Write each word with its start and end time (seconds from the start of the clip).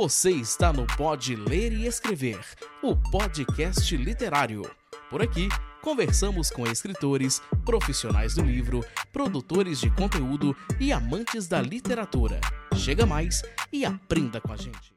Você 0.00 0.30
está 0.30 0.72
no 0.72 0.86
Pode 0.96 1.34
Ler 1.34 1.72
e 1.72 1.84
Escrever, 1.84 2.38
o 2.80 2.94
podcast 2.94 3.96
literário. 3.96 4.62
Por 5.10 5.20
aqui, 5.20 5.48
conversamos 5.82 6.50
com 6.50 6.64
escritores, 6.68 7.42
profissionais 7.64 8.36
do 8.36 8.42
livro, 8.42 8.84
produtores 9.12 9.80
de 9.80 9.90
conteúdo 9.90 10.54
e 10.78 10.92
amantes 10.92 11.48
da 11.48 11.60
literatura. 11.60 12.40
Chega 12.76 13.04
mais 13.04 13.42
e 13.72 13.84
aprenda 13.84 14.40
com 14.40 14.52
a 14.52 14.56
gente. 14.56 14.94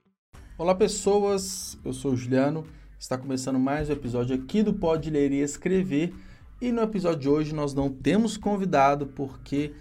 Olá, 0.55 0.75
pessoas. 0.75 1.79
Eu 1.83 1.93
sou 1.93 2.11
o 2.11 2.15
Juliano. 2.15 2.63
Está 2.99 3.17
começando 3.17 3.57
mais 3.57 3.89
um 3.89 3.93
episódio 3.93 4.35
aqui 4.35 4.61
do 4.61 4.71
Pode 4.71 5.09
Ler 5.09 5.31
e 5.31 5.41
Escrever. 5.41 6.13
E 6.61 6.71
no 6.71 6.83
episódio 6.83 7.21
de 7.21 7.27
hoje 7.27 7.55
nós 7.55 7.73
não 7.73 7.91
temos 7.91 8.37
convidado 8.37 9.07
porque 9.07 9.73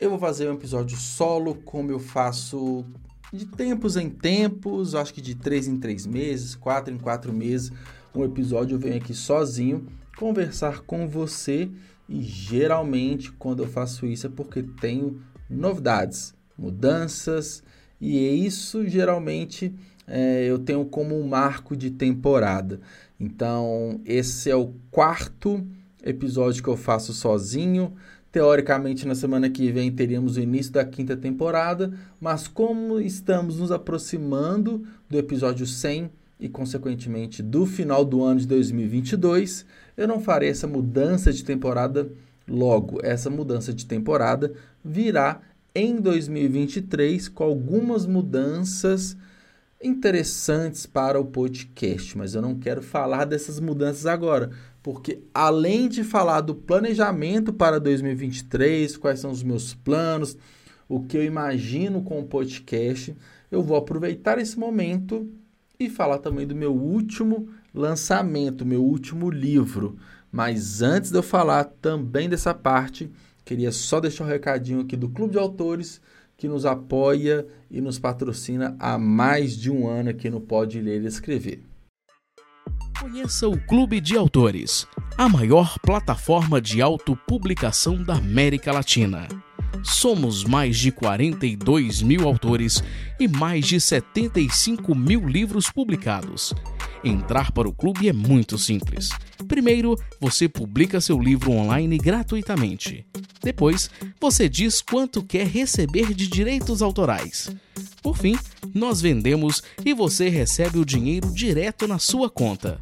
eu 0.00 0.08
vou 0.08 0.18
fazer 0.18 0.48
um 0.48 0.54
episódio 0.54 0.96
solo, 0.96 1.54
como 1.54 1.90
eu 1.90 1.98
faço 1.98 2.86
de 3.32 3.46
tempos 3.46 3.96
em 3.96 4.08
tempos, 4.08 4.94
acho 4.94 5.12
que 5.12 5.20
de 5.20 5.34
três 5.34 5.66
em 5.66 5.76
três 5.76 6.06
meses, 6.06 6.54
quatro 6.54 6.92
em 6.92 6.98
quatro 6.98 7.32
meses, 7.32 7.72
um 8.14 8.24
episódio 8.24 8.76
eu 8.76 8.78
venho 8.78 8.96
aqui 8.96 9.12
sozinho 9.12 9.86
conversar 10.16 10.82
com 10.82 11.08
você 11.08 11.68
e 12.08 12.22
geralmente 12.22 13.32
quando 13.32 13.62
eu 13.62 13.68
faço 13.68 14.06
isso 14.06 14.26
é 14.26 14.30
porque 14.30 14.62
tenho 14.62 15.20
novidades, 15.48 16.34
mudanças 16.56 17.62
e 18.00 18.18
isso 18.46 18.86
geralmente 18.86 19.74
é, 20.06 20.44
eu 20.44 20.58
tenho 20.58 20.84
como 20.84 21.18
um 21.18 21.26
marco 21.26 21.76
de 21.76 21.90
temporada. 21.90 22.80
Então 23.18 24.00
esse 24.04 24.50
é 24.50 24.56
o 24.56 24.72
quarto 24.90 25.66
episódio 26.02 26.62
que 26.62 26.68
eu 26.68 26.76
faço 26.76 27.12
sozinho. 27.12 27.94
Teoricamente, 28.34 29.06
na 29.06 29.14
semana 29.14 29.48
que 29.48 29.70
vem 29.70 29.92
teríamos 29.92 30.36
o 30.36 30.40
início 30.40 30.72
da 30.72 30.84
quinta 30.84 31.16
temporada, 31.16 31.92
mas 32.20 32.48
como 32.48 32.98
estamos 32.98 33.60
nos 33.60 33.70
aproximando 33.70 34.84
do 35.08 35.16
episódio 35.16 35.64
100 35.64 36.10
e, 36.40 36.48
consequentemente, 36.48 37.44
do 37.44 37.64
final 37.64 38.04
do 38.04 38.24
ano 38.24 38.40
de 38.40 38.48
2022, 38.48 39.64
eu 39.96 40.08
não 40.08 40.18
farei 40.18 40.48
essa 40.48 40.66
mudança 40.66 41.32
de 41.32 41.44
temporada 41.44 42.10
logo. 42.48 42.98
Essa 43.04 43.30
mudança 43.30 43.72
de 43.72 43.86
temporada 43.86 44.52
virá 44.84 45.40
em 45.72 46.00
2023 46.00 47.28
com 47.28 47.44
algumas 47.44 48.04
mudanças 48.04 49.16
interessantes 49.80 50.86
para 50.86 51.20
o 51.20 51.24
podcast, 51.24 52.18
mas 52.18 52.34
eu 52.34 52.42
não 52.42 52.58
quero 52.58 52.82
falar 52.82 53.26
dessas 53.26 53.60
mudanças 53.60 54.06
agora, 54.06 54.50
porque 54.84 55.22
além 55.32 55.88
de 55.88 56.04
falar 56.04 56.42
do 56.42 56.54
planejamento 56.54 57.54
para 57.54 57.80
2023, 57.80 58.98
quais 58.98 59.18
são 59.18 59.30
os 59.30 59.42
meus 59.42 59.72
planos, 59.72 60.36
o 60.86 61.00
que 61.00 61.16
eu 61.16 61.24
imagino 61.24 62.02
com 62.02 62.20
o 62.20 62.26
podcast, 62.26 63.16
eu 63.50 63.62
vou 63.62 63.78
aproveitar 63.78 64.38
esse 64.38 64.58
momento 64.58 65.26
e 65.80 65.88
falar 65.88 66.18
também 66.18 66.46
do 66.46 66.54
meu 66.54 66.74
último 66.74 67.48
lançamento, 67.72 68.66
meu 68.66 68.84
último 68.84 69.30
livro. 69.30 69.96
Mas 70.30 70.82
antes 70.82 71.10
de 71.10 71.16
eu 71.16 71.22
falar 71.22 71.64
também 71.64 72.28
dessa 72.28 72.52
parte, 72.52 73.10
queria 73.42 73.72
só 73.72 73.98
deixar 74.00 74.24
um 74.24 74.28
recadinho 74.28 74.80
aqui 74.80 74.96
do 74.98 75.08
Clube 75.08 75.32
de 75.32 75.38
Autores 75.38 75.98
que 76.36 76.46
nos 76.46 76.66
apoia 76.66 77.46
e 77.70 77.80
nos 77.80 77.98
patrocina 77.98 78.76
há 78.78 78.98
mais 78.98 79.56
de 79.56 79.70
um 79.70 79.88
ano 79.88 80.10
aqui 80.10 80.28
no 80.28 80.42
Pode 80.42 80.78
Ler 80.78 81.00
e 81.00 81.06
Escrever. 81.06 81.62
Conheça 83.00 83.48
o 83.48 83.58
Clube 83.58 84.00
de 84.00 84.16
Autores, 84.16 84.86
a 85.16 85.28
maior 85.28 85.78
plataforma 85.80 86.60
de 86.60 86.80
autopublicação 86.80 88.02
da 88.02 88.14
América 88.14 88.72
Latina. 88.72 89.28
Somos 89.82 90.44
mais 90.44 90.78
de 90.78 90.90
42 90.90 92.00
mil 92.00 92.26
autores 92.26 92.82
e 93.20 93.28
mais 93.28 93.66
de 93.66 93.80
75 93.80 94.94
mil 94.94 95.26
livros 95.28 95.70
publicados. 95.70 96.54
Entrar 97.04 97.52
para 97.52 97.68
o 97.68 97.72
clube 97.72 98.08
é 98.08 98.12
muito 98.12 98.56
simples. 98.56 99.10
Primeiro, 99.46 99.94
você 100.18 100.48
publica 100.48 101.02
seu 101.02 101.20
livro 101.20 101.52
online 101.52 101.98
gratuitamente. 101.98 103.06
Depois, 103.42 103.90
você 104.18 104.48
diz 104.48 104.80
quanto 104.80 105.22
quer 105.22 105.46
receber 105.46 106.14
de 106.14 106.26
direitos 106.26 106.80
autorais. 106.80 107.54
Por 108.02 108.16
fim, 108.16 108.38
nós 108.74 109.00
vendemos 109.00 109.62
e 109.84 109.94
você 109.94 110.28
recebe 110.28 110.78
o 110.78 110.84
dinheiro 110.84 111.30
direto 111.32 111.86
na 111.86 112.00
sua 112.00 112.28
conta. 112.28 112.76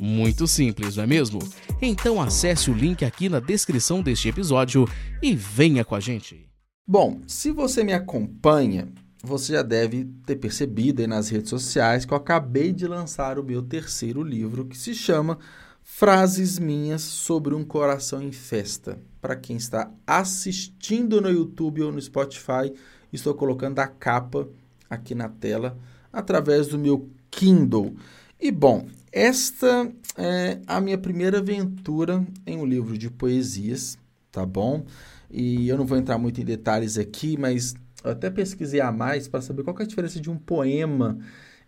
Muito 0.00 0.46
simples, 0.46 0.96
não 0.96 1.04
é 1.04 1.06
mesmo? 1.06 1.38
Então 1.80 2.20
acesse 2.20 2.70
o 2.70 2.74
link 2.74 3.04
aqui 3.04 3.28
na 3.28 3.38
descrição 3.38 4.02
deste 4.02 4.28
episódio 4.28 4.86
e 5.22 5.34
venha 5.34 5.84
com 5.84 5.94
a 5.94 6.00
gente. 6.00 6.50
Bom, 6.86 7.20
se 7.26 7.52
você 7.52 7.84
me 7.84 7.92
acompanha, 7.92 8.88
você 9.22 9.54
já 9.54 9.62
deve 9.62 10.04
ter 10.26 10.36
percebido 10.36 11.00
aí 11.00 11.06
nas 11.06 11.28
redes 11.28 11.50
sociais 11.50 12.04
que 12.04 12.12
eu 12.12 12.16
acabei 12.16 12.72
de 12.72 12.86
lançar 12.86 13.38
o 13.38 13.44
meu 13.44 13.62
terceiro 13.62 14.22
livro 14.22 14.66
que 14.66 14.76
se 14.76 14.94
chama 14.94 15.38
Frases 15.82 16.58
Minhas 16.58 17.02
sobre 17.02 17.54
um 17.54 17.64
Coração 17.64 18.20
em 18.20 18.32
Festa. 18.32 18.98
Para 19.20 19.36
quem 19.36 19.56
está 19.56 19.90
assistindo 20.06 21.20
no 21.20 21.30
YouTube 21.30 21.82
ou 21.82 21.92
no 21.92 22.00
Spotify, 22.00 22.72
estou 23.12 23.34
colocando 23.34 23.78
a 23.78 23.86
capa 23.86 24.48
aqui 24.88 25.14
na 25.14 25.28
tela 25.28 25.78
através 26.12 26.66
do 26.68 26.78
meu 26.78 27.08
Kindle. 27.30 27.94
E 28.40 28.50
bom, 28.50 28.86
esta 29.12 29.90
é 30.16 30.60
a 30.66 30.80
minha 30.80 30.98
primeira 30.98 31.38
aventura 31.38 32.26
em 32.46 32.56
um 32.56 32.66
livro 32.66 32.96
de 32.96 33.10
poesias, 33.10 33.98
tá 34.30 34.44
bom? 34.44 34.84
E 35.30 35.68
eu 35.68 35.76
não 35.76 35.86
vou 35.86 35.98
entrar 35.98 36.18
muito 36.18 36.40
em 36.40 36.44
detalhes 36.44 36.98
aqui, 36.98 37.36
mas 37.38 37.74
eu 38.04 38.10
até 38.10 38.30
pesquisei 38.30 38.80
a 38.80 38.92
mais 38.92 39.26
para 39.26 39.40
saber 39.40 39.62
qual 39.62 39.76
é 39.78 39.82
a 39.82 39.86
diferença 39.86 40.20
de 40.20 40.30
um 40.30 40.36
poema 40.36 41.18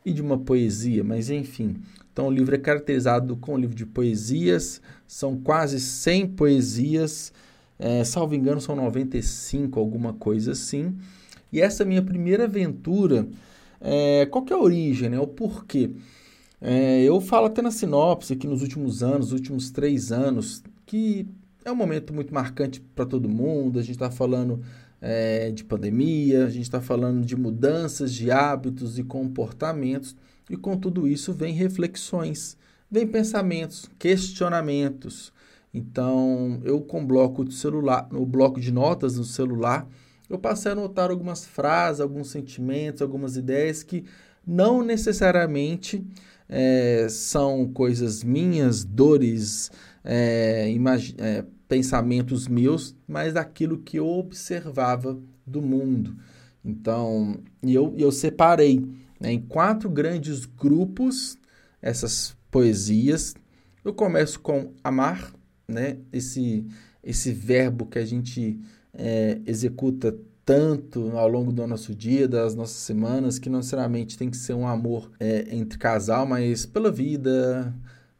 e 0.04 0.12
de 0.12 0.22
uma 0.22 0.38
poesia, 0.38 1.02
mas 1.02 1.30
enfim. 1.30 1.76
Então 2.12 2.28
o 2.28 2.30
livro 2.30 2.54
é 2.54 2.58
caracterizado 2.58 3.36
com 3.36 3.54
um 3.54 3.58
livro 3.58 3.74
de 3.74 3.86
poesias, 3.86 4.80
são 5.06 5.36
quase 5.36 5.80
100 5.80 6.28
poesias, 6.28 7.32
é, 7.78 8.02
salvo 8.04 8.34
engano 8.34 8.60
são 8.60 8.74
95, 8.74 9.78
alguma 9.78 10.12
coisa 10.12 10.52
assim. 10.52 10.96
E 11.52 11.60
essa 11.60 11.84
minha 11.84 12.02
primeira 12.02 12.44
aventura, 12.44 13.28
é, 13.80 14.26
qual 14.26 14.44
que 14.44 14.52
é 14.52 14.56
a 14.56 14.60
origem, 14.60 15.08
né? 15.08 15.18
o 15.18 15.26
porquê? 15.26 15.90
É, 16.60 17.02
eu 17.02 17.20
falo 17.20 17.46
até 17.46 17.62
na 17.62 17.70
sinopse 17.70 18.34
que 18.36 18.46
nos 18.46 18.62
últimos 18.62 19.02
anos, 19.02 19.30
nos 19.30 19.32
últimos 19.32 19.70
três 19.70 20.10
anos, 20.10 20.62
que 20.84 21.26
é 21.64 21.70
um 21.70 21.76
momento 21.76 22.12
muito 22.12 22.34
marcante 22.34 22.80
para 22.80 23.06
todo 23.06 23.28
mundo. 23.28 23.78
A 23.78 23.82
gente 23.82 23.92
está 23.92 24.10
falando 24.10 24.60
é, 25.00 25.50
de 25.50 25.64
pandemia, 25.64 26.46
a 26.46 26.50
gente 26.50 26.62
está 26.62 26.80
falando 26.80 27.24
de 27.24 27.36
mudanças 27.36 28.12
de 28.12 28.30
hábitos 28.30 28.98
e 28.98 29.04
comportamentos, 29.04 30.16
e 30.50 30.56
com 30.56 30.76
tudo 30.76 31.06
isso 31.06 31.32
vem 31.32 31.52
reflexões, 31.52 32.56
vem 32.90 33.06
pensamentos, 33.06 33.88
questionamentos. 33.98 35.32
Então, 35.72 36.60
eu 36.64 36.80
com 36.80 37.04
bloco 37.06 37.44
de 37.44 37.54
celular, 37.54 38.08
no 38.10 38.24
bloco 38.24 38.58
de 38.60 38.72
notas 38.72 39.16
no 39.16 39.24
celular, 39.24 39.86
eu 40.28 40.38
passei 40.38 40.70
a 40.70 40.74
anotar 40.74 41.10
algumas 41.10 41.44
frases, 41.44 42.00
alguns 42.00 42.30
sentimentos, 42.30 43.02
algumas 43.02 43.36
ideias 43.36 43.82
que 43.82 44.04
não 44.46 44.82
necessariamente 44.82 46.04
é, 46.48 47.06
são 47.08 47.68
coisas 47.72 48.24
minhas, 48.24 48.84
dores, 48.84 49.70
é, 50.04 50.70
é, 51.18 51.44
pensamentos 51.68 52.48
meus, 52.48 52.96
mas 53.06 53.34
daquilo 53.34 53.78
que 53.78 53.98
eu 53.98 54.08
observava 54.08 55.18
do 55.46 55.60
mundo. 55.60 56.16
Então, 56.64 57.40
eu, 57.62 57.94
eu 57.96 58.10
separei 58.10 58.84
né, 59.20 59.32
em 59.32 59.40
quatro 59.40 59.88
grandes 59.88 60.44
grupos 60.44 61.38
essas 61.80 62.36
poesias. 62.50 63.34
Eu 63.84 63.92
começo 63.92 64.40
com 64.40 64.72
amar, 64.82 65.32
né, 65.66 65.98
esse, 66.12 66.66
esse 67.02 67.32
verbo 67.32 67.86
que 67.86 67.98
a 67.98 68.04
gente 68.04 68.58
é, 68.98 69.40
executa 69.46 70.14
tanto 70.44 71.16
ao 71.16 71.28
longo 71.28 71.52
do 71.52 71.66
nosso 71.66 71.94
dia, 71.94 72.26
das 72.26 72.54
nossas 72.54 72.78
semanas, 72.78 73.38
que 73.38 73.48
não 73.48 73.58
necessariamente 73.58 74.18
tem 74.18 74.30
que 74.30 74.36
ser 74.36 74.54
um 74.54 74.66
amor 74.66 75.10
é, 75.20 75.46
entre 75.54 75.78
casal, 75.78 76.26
mas 76.26 76.66
pela 76.66 76.90
vida, 76.90 77.74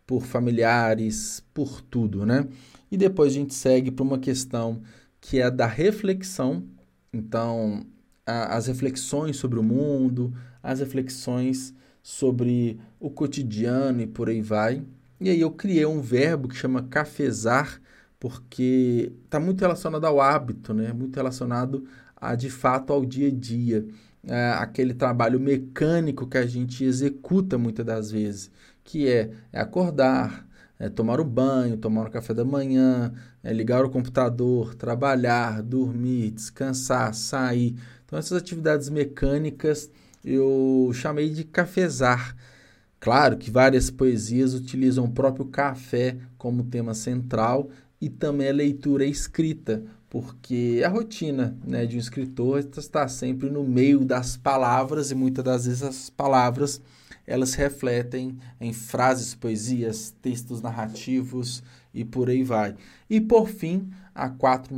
por 0.07 0.25
familiares, 0.25 1.43
por 1.53 1.81
tudo, 1.81 2.25
né? 2.25 2.47
E 2.91 2.97
depois 2.97 3.33
a 3.33 3.35
gente 3.35 3.55
segue 3.55 3.91
para 3.91 4.05
uma 4.05 4.19
questão 4.19 4.81
que 5.21 5.41
é 5.41 5.51
da 5.51 5.67
reflexão. 5.67 6.65
Então, 7.13 7.85
a, 8.27 8.57
as 8.57 8.67
reflexões 8.67 9.37
sobre 9.37 9.59
o 9.59 9.63
mundo, 9.63 10.33
as 10.63 10.81
reflexões 10.81 11.75
sobre 12.03 12.79
o 13.01 13.11
cotidiano 13.11 14.03
e 14.03 14.07
por 14.07 14.29
aí 14.29 14.41
vai. 14.41 14.83
E 15.21 15.29
aí 15.29 15.41
eu 15.41 15.51
criei 15.51 15.85
um 15.85 16.01
verbo 16.01 16.49
que 16.49 16.57
chama 16.57 16.83
cafezar, 16.83 17.81
porque 18.21 19.13
está 19.25 19.39
muito 19.39 19.61
relacionado 19.61 20.05
ao 20.05 20.21
hábito, 20.21 20.75
né? 20.75 20.93
Muito 20.93 21.15
relacionado 21.17 21.85
a, 22.17 22.35
de 22.35 22.51
fato 22.51 22.93
ao 22.93 23.05
dia 23.05 23.29
a 23.29 23.31
dia, 23.31 23.87
é, 24.27 24.51
aquele 24.59 24.95
trabalho 24.95 25.39
mecânico 25.39 26.27
que 26.27 26.39
a 26.39 26.47
gente 26.47 26.85
executa 26.85 27.57
muitas 27.57 27.87
das 27.87 28.11
vezes, 28.11 28.51
que 28.83 29.09
é, 29.09 29.31
é 29.53 29.61
acordar, 29.61 30.47
é 30.79 30.89
tomar 30.89 31.21
o 31.21 31.25
banho, 31.25 31.77
tomar 31.77 32.07
o 32.07 32.11
café 32.11 32.35
da 32.35 32.45
manhã, 32.45 33.13
é 33.43 33.53
ligar 33.53 33.85
o 33.85 33.91
computador, 33.91 34.75
trabalhar, 34.75 35.63
dormir, 35.63 36.31
descansar, 36.31 37.15
sair. 37.15 37.77
Então, 38.05 38.19
essas 38.19 38.39
atividades 38.39 38.89
mecânicas 38.89 39.91
eu 40.25 40.91
chamei 40.93 41.31
de 41.31 41.45
cafezar. 41.45 42.37
Claro 43.01 43.37
que 43.37 43.51
várias 43.51 43.91
poesias 43.91 44.55
utilizam 44.55 45.05
o 45.05 45.13
próprio 45.13 45.47
café 45.47 46.17
como 46.37 46.65
tema 46.65 46.95
central 46.95 47.71
e 48.01 48.09
também 48.09 48.49
a 48.49 48.53
leitura 48.53 49.05
escrita, 49.05 49.83
porque 50.09 50.83
a 50.85 50.89
rotina 50.89 51.57
né, 51.65 51.85
de 51.85 51.97
um 51.97 52.01
escritor 52.01 52.61
está 52.61 53.09
sempre 53.09 53.51
no 53.51 53.65
meio 53.65 54.05
das 54.05 54.37
palavras 54.37 55.11
e 55.11 55.15
muitas 55.15 55.45
das 55.45 55.67
vezes 55.67 55.83
as 55.83 56.11
palavras 56.11 56.81
elas 57.29 57.53
refletem 57.53 58.39
em 58.59 58.73
frases, 58.73 59.35
poesias, 59.35 60.15
textos 60.23 60.63
narrativos 60.63 61.63
e 61.93 62.03
por 62.03 62.31
aí 62.31 62.43
vai. 62.43 62.75
E 63.09 63.21
por 63.21 63.49
fim, 63.49 63.91
a, 64.15 64.31
quatro, 64.31 64.75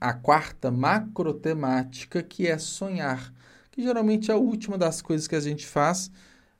a 0.00 0.12
quarta 0.12 0.70
macrotemática, 0.70 2.22
que 2.22 2.46
é 2.46 2.56
sonhar, 2.58 3.34
que 3.72 3.82
geralmente 3.82 4.30
é 4.30 4.34
a 4.34 4.36
última 4.36 4.78
das 4.78 5.02
coisas 5.02 5.26
que 5.26 5.34
a 5.34 5.40
gente 5.40 5.66
faz, 5.66 6.12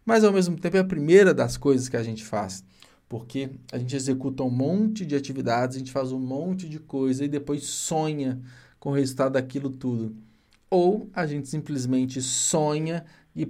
mas 0.05 0.25
ao 0.25 0.33
mesmo 0.33 0.59
tempo 0.59 0.77
é 0.77 0.81
a 0.81 0.85
primeira 0.85 1.33
das 1.33 1.57
coisas 1.57 1.89
que 1.89 1.97
a 1.97 2.03
gente 2.03 2.25
faz. 2.25 2.65
Porque 3.11 3.51
a 3.73 3.77
gente 3.77 3.97
executa 3.97 4.45
um 4.45 4.51
monte 4.51 5.05
de 5.05 5.17
atividades, 5.17 5.75
a 5.75 5.81
gente 5.81 5.91
faz 5.91 6.13
um 6.13 6.21
monte 6.21 6.69
de 6.69 6.79
coisa 6.79 7.25
e 7.25 7.29
depois 7.29 7.65
sonha 7.65 8.41
com 8.79 8.91
o 8.91 8.95
resultado 8.95 9.33
daquilo 9.33 9.69
tudo. 9.69 10.15
Ou 10.71 11.11
a 11.13 11.27
gente 11.27 11.49
simplesmente 11.49 12.23
sonha 12.23 13.05
e 13.35 13.43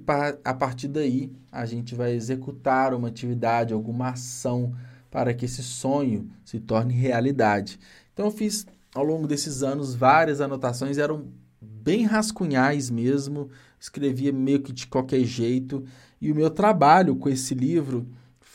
a 0.42 0.54
partir 0.54 0.88
daí 0.88 1.30
a 1.52 1.66
gente 1.66 1.94
vai 1.94 2.12
executar 2.12 2.94
uma 2.94 3.08
atividade, 3.08 3.74
alguma 3.74 4.08
ação 4.08 4.74
para 5.10 5.34
que 5.34 5.44
esse 5.44 5.62
sonho 5.62 6.30
se 6.42 6.58
torne 6.58 6.94
realidade. 6.94 7.78
Então 8.14 8.24
eu 8.24 8.32
fiz 8.32 8.66
ao 8.94 9.04
longo 9.04 9.28
desses 9.28 9.62
anos 9.62 9.94
várias 9.94 10.40
anotações, 10.40 10.96
eram 10.96 11.26
bem 11.60 12.04
rascunhais 12.04 12.88
mesmo, 12.88 13.50
escrevia 13.78 14.32
meio 14.32 14.62
que 14.62 14.72
de 14.72 14.86
qualquer 14.86 15.22
jeito, 15.22 15.84
e 16.18 16.32
o 16.32 16.34
meu 16.34 16.48
trabalho 16.48 17.14
com 17.14 17.28
esse 17.28 17.54
livro 17.54 18.08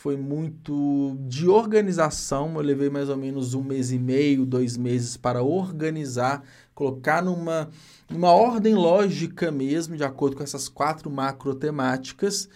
foi 0.05 0.15
muito 0.15 1.17
de 1.21 1.47
organização. 1.47 2.53
Eu 2.53 2.61
levei 2.61 2.91
mais 2.91 3.09
ou 3.09 3.17
menos 3.17 3.55
um 3.55 3.63
mês 3.63 3.91
e 3.91 3.97
meio, 3.97 4.45
dois 4.45 4.77
meses 4.77 5.17
para 5.17 5.41
organizar, 5.41 6.43
colocar 6.75 7.23
numa, 7.23 7.71
numa 8.07 8.31
ordem 8.31 8.75
lógica 8.75 9.51
mesmo, 9.51 9.97
de 9.97 10.03
acordo 10.03 10.35
com 10.35 10.43
essas 10.43 10.69
quatro 10.69 11.09
macro 11.09 11.55
temáticas. 11.55 12.47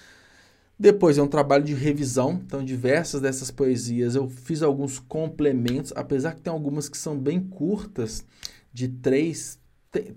Depois 0.78 1.18
é 1.18 1.24
um 1.24 1.28
trabalho 1.28 1.64
de 1.64 1.74
revisão, 1.74 2.40
então 2.46 2.64
diversas 2.64 3.20
dessas 3.20 3.50
poesias 3.50 4.14
eu 4.14 4.30
fiz 4.30 4.62
alguns 4.62 5.00
complementos, 5.00 5.92
apesar 5.96 6.36
que 6.36 6.42
tem 6.42 6.54
algumas 6.54 6.88
que 6.88 7.00
são 7.00 7.18
bem 7.18 7.40
curtas, 7.42 8.24
de 8.72 8.88
três, 8.88 9.60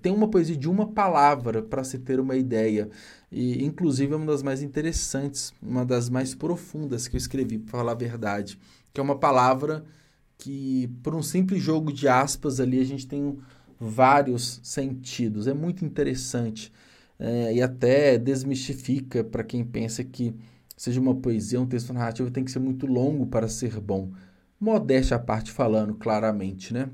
tem 0.03 0.13
uma 0.13 0.29
poesia 0.29 0.55
de 0.55 0.69
uma 0.69 0.93
palavra 0.93 1.63
para 1.63 1.83
se 1.83 1.99
ter 1.99 2.21
uma 2.21 2.37
ideia. 2.37 2.91
E, 3.33 3.65
inclusive, 3.65 4.13
é 4.13 4.17
uma 4.17 4.27
das 4.27 4.43
mais 4.43 4.63
interessantes, 4.63 5.55
uma 5.63 5.87
das 5.87 6.11
mais 6.11 6.35
profundas 6.35 7.09
que 7.09 7.17
eu 7.17 7.19
escrevi, 7.19 7.59
para 7.59 7.79
falar 7.79 7.93
a 7.93 7.95
verdade. 7.95 8.59
Que 8.93 9.01
é 9.01 9.03
uma 9.03 9.19
palavra 9.19 9.83
que, 10.37 10.91
por 11.03 11.15
um 11.15 11.23
simples 11.23 11.63
jogo 11.63 11.91
de 11.91 12.07
aspas 12.07 12.61
ali, 12.61 12.79
a 12.79 12.85
gente 12.85 13.07
tem 13.07 13.39
vários 13.81 14.61
sentidos. 14.63 15.47
É 15.47 15.55
muito 15.55 15.83
interessante. 15.83 16.71
É, 17.19 17.55
e 17.55 17.63
até 17.63 18.19
desmistifica 18.19 19.25
para 19.25 19.43
quem 19.43 19.65
pensa 19.65 20.05
que 20.05 20.35
seja 20.77 21.01
uma 21.01 21.15
poesia, 21.15 21.61
um 21.61 21.67
texto 21.67 21.93
narrativo, 21.93 22.31
tem 22.31 22.45
que 22.45 22.51
ser 22.51 22.59
muito 22.59 22.87
longo 22.87 23.27
para 23.27 23.49
ser 23.49 23.81
bom. 23.81 24.13
Modéstia 24.61 25.17
à 25.17 25.21
parte 25.21 25.51
falando, 25.51 25.95
claramente, 25.95 26.75
né? 26.75 26.91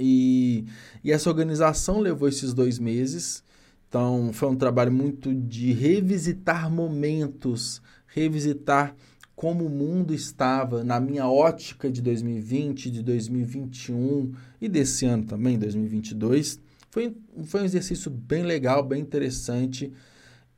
E, 0.00 0.64
e 1.04 1.12
essa 1.12 1.28
organização 1.28 2.00
levou 2.00 2.28
esses 2.28 2.54
dois 2.54 2.78
meses. 2.78 3.44
Então, 3.96 4.30
foi 4.30 4.50
um 4.50 4.54
trabalho 4.54 4.92
muito 4.92 5.32
de 5.34 5.72
revisitar 5.72 6.70
momentos, 6.70 7.80
revisitar 8.06 8.94
como 9.34 9.64
o 9.64 9.70
mundo 9.70 10.12
estava 10.12 10.84
na 10.84 11.00
minha 11.00 11.26
ótica 11.26 11.90
de 11.90 12.02
2020, 12.02 12.90
de 12.90 13.02
2021 13.02 14.34
e 14.60 14.68
desse 14.68 15.06
ano 15.06 15.24
também, 15.24 15.58
2022. 15.58 16.60
Foi, 16.90 17.16
foi 17.46 17.62
um 17.62 17.64
exercício 17.64 18.10
bem 18.10 18.42
legal, 18.42 18.82
bem 18.82 19.00
interessante. 19.00 19.90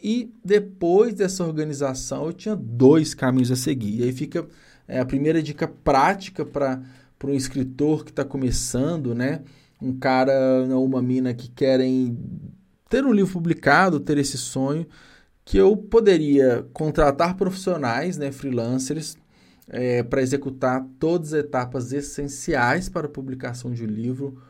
E 0.02 0.32
depois 0.44 1.14
dessa 1.14 1.46
organização, 1.46 2.26
eu 2.26 2.32
tinha 2.32 2.56
dois 2.56 3.14
caminhos 3.14 3.52
a 3.52 3.56
seguir. 3.56 4.00
E 4.00 4.02
aí 4.02 4.12
fica 4.12 4.48
é, 4.88 4.98
a 4.98 5.06
primeira 5.06 5.40
dica 5.40 5.68
prática 5.68 6.44
para 6.44 6.82
um 7.22 7.34
escritor 7.34 8.04
que 8.04 8.10
está 8.10 8.24
começando, 8.24 9.14
né? 9.14 9.42
Um 9.80 9.96
cara 9.96 10.66
ou 10.72 10.84
uma 10.84 11.00
mina 11.00 11.32
que 11.32 11.48
querem 11.48 12.18
ter 12.88 13.04
um 13.04 13.12
livro 13.12 13.32
publicado, 13.32 14.00
ter 14.00 14.18
esse 14.18 14.38
sonho, 14.38 14.86
que 15.44 15.56
eu 15.56 15.76
poderia 15.76 16.66
contratar 16.72 17.36
profissionais, 17.36 18.16
né, 18.16 18.30
freelancers, 18.30 19.16
é, 19.68 20.02
para 20.02 20.22
executar 20.22 20.86
todas 20.98 21.32
as 21.32 21.44
etapas 21.44 21.92
essenciais 21.92 22.88
para 22.88 23.06
a 23.06 23.10
publicação 23.10 23.72
de 23.72 23.84
um 23.84 23.86
livro, 23.86 24.42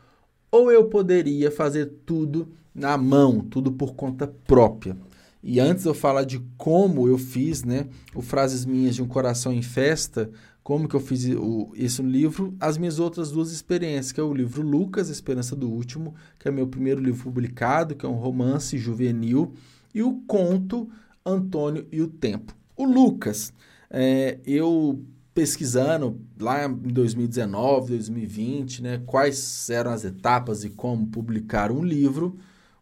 ou 0.51 0.71
eu 0.71 0.85
poderia 0.85 1.51
fazer 1.51 1.91
tudo 2.05 2.49
na 2.73 2.97
mão, 2.97 3.41
tudo 3.41 3.71
por 3.71 3.93
conta 3.93 4.27
própria. 4.47 4.95
E 5.41 5.59
antes 5.59 5.85
eu 5.85 5.93
falar 5.93 6.23
de 6.23 6.39
como 6.57 7.07
eu 7.07 7.17
fiz, 7.17 7.63
né, 7.63 7.87
o 8.13 8.21
Frases 8.21 8.65
Minhas 8.65 8.95
de 8.95 9.01
um 9.01 9.07
Coração 9.07 9.53
em 9.53 9.61
Festa, 9.61 10.29
como 10.69 10.87
que 10.87 10.95
eu 10.95 10.99
fiz 10.99 11.25
o, 11.25 11.71
esse 11.73 11.99
livro, 12.03 12.55
as 12.59 12.77
minhas 12.77 12.99
outras 12.99 13.31
duas 13.31 13.51
experiências, 13.51 14.11
que 14.11 14.19
é 14.19 14.23
o 14.23 14.31
livro 14.31 14.61
Lucas, 14.61 15.09
Esperança 15.09 15.55
do 15.55 15.67
Último, 15.67 16.13
que 16.37 16.47
é 16.47 16.51
meu 16.51 16.67
primeiro 16.67 17.01
livro 17.01 17.23
publicado, 17.23 17.95
que 17.95 18.05
é 18.05 18.09
um 18.09 18.19
romance 18.19 18.77
juvenil, 18.77 19.51
e 19.95 20.03
o 20.03 20.21
conto 20.27 20.87
Antônio 21.25 21.87
e 21.91 22.03
o 22.03 22.07
Tempo. 22.07 22.55
O 22.77 22.85
Lucas, 22.85 23.51
é, 23.89 24.37
eu 24.45 25.03
pesquisando 25.33 26.21
lá 26.39 26.63
em 26.67 26.71
2019, 26.71 27.89
2020, 27.93 28.83
né, 28.83 29.01
quais 29.07 29.71
eram 29.71 29.89
as 29.89 30.05
etapas 30.05 30.63
e 30.63 30.69
como 30.69 31.07
publicar 31.07 31.71
um 31.71 31.83
livro, 31.83 32.37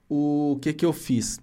o 0.09 0.59
que 0.61 0.73
que 0.73 0.85
eu 0.85 0.91
fiz? 0.91 1.39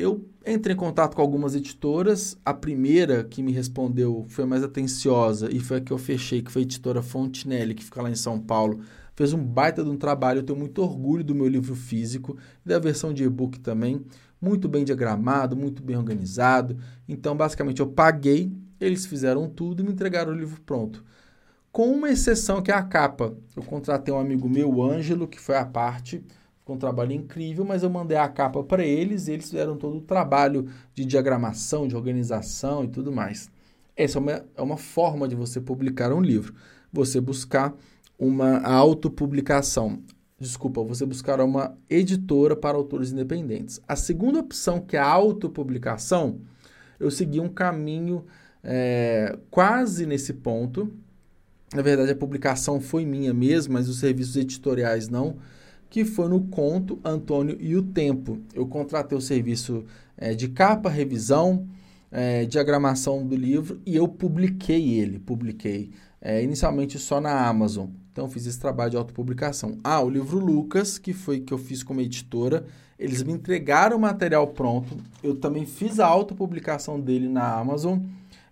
Eu 0.00 0.24
entrei 0.46 0.76
em 0.76 0.78
contato 0.78 1.16
com 1.16 1.20
algumas 1.20 1.56
editoras. 1.56 2.38
A 2.44 2.54
primeira 2.54 3.24
que 3.24 3.42
me 3.42 3.50
respondeu 3.50 4.26
foi 4.28 4.44
mais 4.44 4.62
atenciosa 4.62 5.52
e 5.52 5.58
foi 5.58 5.78
a 5.78 5.80
que 5.80 5.92
eu 5.92 5.98
fechei, 5.98 6.40
que 6.40 6.52
foi 6.52 6.62
a 6.62 6.64
editora 6.64 7.02
Fontinelli, 7.02 7.74
que 7.74 7.82
fica 7.82 8.00
lá 8.00 8.08
em 8.08 8.14
São 8.14 8.38
Paulo. 8.38 8.80
Fez 9.16 9.32
um 9.32 9.42
baita 9.42 9.82
de 9.82 9.90
um 9.90 9.96
trabalho. 9.96 10.38
Eu 10.38 10.42
tenho 10.44 10.56
muito 10.56 10.80
orgulho 10.80 11.24
do 11.24 11.34
meu 11.34 11.48
livro 11.48 11.74
físico 11.74 12.36
e 12.64 12.68
da 12.68 12.78
versão 12.78 13.12
de 13.12 13.24
e-book 13.24 13.58
também. 13.58 14.00
Muito 14.40 14.68
bem 14.68 14.84
diagramado, 14.84 15.56
muito 15.56 15.82
bem 15.82 15.96
organizado. 15.96 16.76
Então, 17.08 17.36
basicamente, 17.36 17.80
eu 17.80 17.88
paguei, 17.88 18.52
eles 18.80 19.04
fizeram 19.04 19.50
tudo 19.50 19.82
e 19.82 19.84
me 19.84 19.90
entregaram 19.90 20.30
o 20.30 20.36
livro 20.36 20.60
pronto. 20.60 21.04
Com 21.72 21.90
uma 21.90 22.08
exceção 22.08 22.62
que 22.62 22.70
é 22.70 22.74
a 22.74 22.84
capa. 22.84 23.34
Eu 23.56 23.64
contratei 23.64 24.14
um 24.14 24.20
amigo 24.20 24.48
meu, 24.48 24.80
Ângelo, 24.80 25.26
que 25.26 25.40
foi 25.40 25.56
a 25.56 25.66
parte 25.66 26.22
Ficou 26.68 26.76
um 26.76 26.80
trabalho 26.80 27.12
incrível, 27.12 27.64
mas 27.64 27.82
eu 27.82 27.88
mandei 27.88 28.18
a 28.18 28.28
capa 28.28 28.62
para 28.62 28.84
eles 28.84 29.26
e 29.26 29.32
eles 29.32 29.46
fizeram 29.46 29.74
todo 29.78 29.96
o 29.96 30.00
trabalho 30.02 30.68
de 30.94 31.02
diagramação, 31.02 31.88
de 31.88 31.96
organização 31.96 32.84
e 32.84 32.88
tudo 32.88 33.10
mais. 33.10 33.50
Essa 33.96 34.18
é 34.18 34.20
uma, 34.20 34.44
é 34.54 34.60
uma 34.60 34.76
forma 34.76 35.26
de 35.26 35.34
você 35.34 35.62
publicar 35.62 36.12
um 36.12 36.20
livro. 36.20 36.52
Você 36.92 37.22
buscar 37.22 37.74
uma 38.18 38.58
autopublicação. 38.58 40.02
Desculpa, 40.38 40.82
você 40.82 41.06
buscar 41.06 41.40
uma 41.40 41.74
editora 41.88 42.54
para 42.54 42.76
autores 42.76 43.12
independentes. 43.12 43.80
A 43.88 43.96
segunda 43.96 44.38
opção, 44.38 44.78
que 44.78 44.94
é 44.94 45.00
a 45.00 45.08
autopublicação, 45.08 46.38
eu 47.00 47.10
segui 47.10 47.40
um 47.40 47.48
caminho 47.48 48.26
é, 48.62 49.38
quase 49.50 50.04
nesse 50.04 50.34
ponto. 50.34 50.92
Na 51.74 51.80
verdade, 51.80 52.10
a 52.10 52.16
publicação 52.16 52.78
foi 52.78 53.06
minha 53.06 53.32
mesmo, 53.32 53.72
mas 53.72 53.88
os 53.88 53.98
serviços 54.00 54.36
editoriais 54.36 55.08
não 55.08 55.38
que 55.90 56.04
foi 56.04 56.28
no 56.28 56.40
conto 56.48 56.98
Antônio 57.04 57.56
e 57.60 57.76
o 57.76 57.82
Tempo. 57.82 58.38
Eu 58.54 58.66
contratei 58.66 59.16
o 59.16 59.20
serviço 59.20 59.84
é, 60.16 60.34
de 60.34 60.48
capa, 60.48 60.88
revisão, 60.88 61.66
é, 62.10 62.44
diagramação 62.44 63.26
do 63.26 63.36
livro 63.36 63.80
e 63.84 63.96
eu 63.96 64.08
publiquei 64.08 64.94
ele. 64.94 65.18
Publiquei 65.18 65.90
é, 66.20 66.42
inicialmente 66.42 66.98
só 66.98 67.20
na 67.20 67.46
Amazon. 67.46 67.88
Então 68.12 68.28
fiz 68.28 68.46
esse 68.46 68.58
trabalho 68.58 68.90
de 68.90 68.96
autopublicação. 68.96 69.78
Ah, 69.84 70.00
o 70.02 70.10
livro 70.10 70.38
Lucas, 70.38 70.98
que 70.98 71.12
foi 71.12 71.40
que 71.40 71.52
eu 71.52 71.58
fiz 71.58 71.82
como 71.82 72.00
editora, 72.00 72.66
eles 72.98 73.22
me 73.22 73.32
entregaram 73.32 73.96
o 73.96 74.00
material 74.00 74.48
pronto. 74.48 74.96
Eu 75.22 75.36
também 75.36 75.64
fiz 75.64 76.00
a 76.00 76.06
autopublicação 76.06 77.00
dele 77.00 77.28
na 77.28 77.54
Amazon 77.54 78.00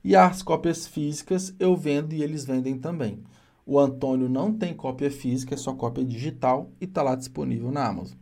e 0.05 0.14
as 0.14 0.40
cópias 0.40 0.87
físicas 0.87 1.52
eu 1.59 1.76
vendo 1.76 2.12
e 2.12 2.23
eles 2.23 2.45
vendem 2.45 2.78
também. 2.78 3.19
O 3.66 3.80
Antônio 3.80 4.28
não 4.28 4.52
tem 4.52 4.73
cópia 4.73 5.11
física, 5.11 5.54
é 5.54 5.58
só 5.58 5.75
cópia 5.75 6.04
digital 6.04 6.70
e 6.80 6.85
está 6.85 7.02
lá 7.02 7.16
disponível 7.16 7.73
na 7.73 7.85
Amazon. 7.85 8.16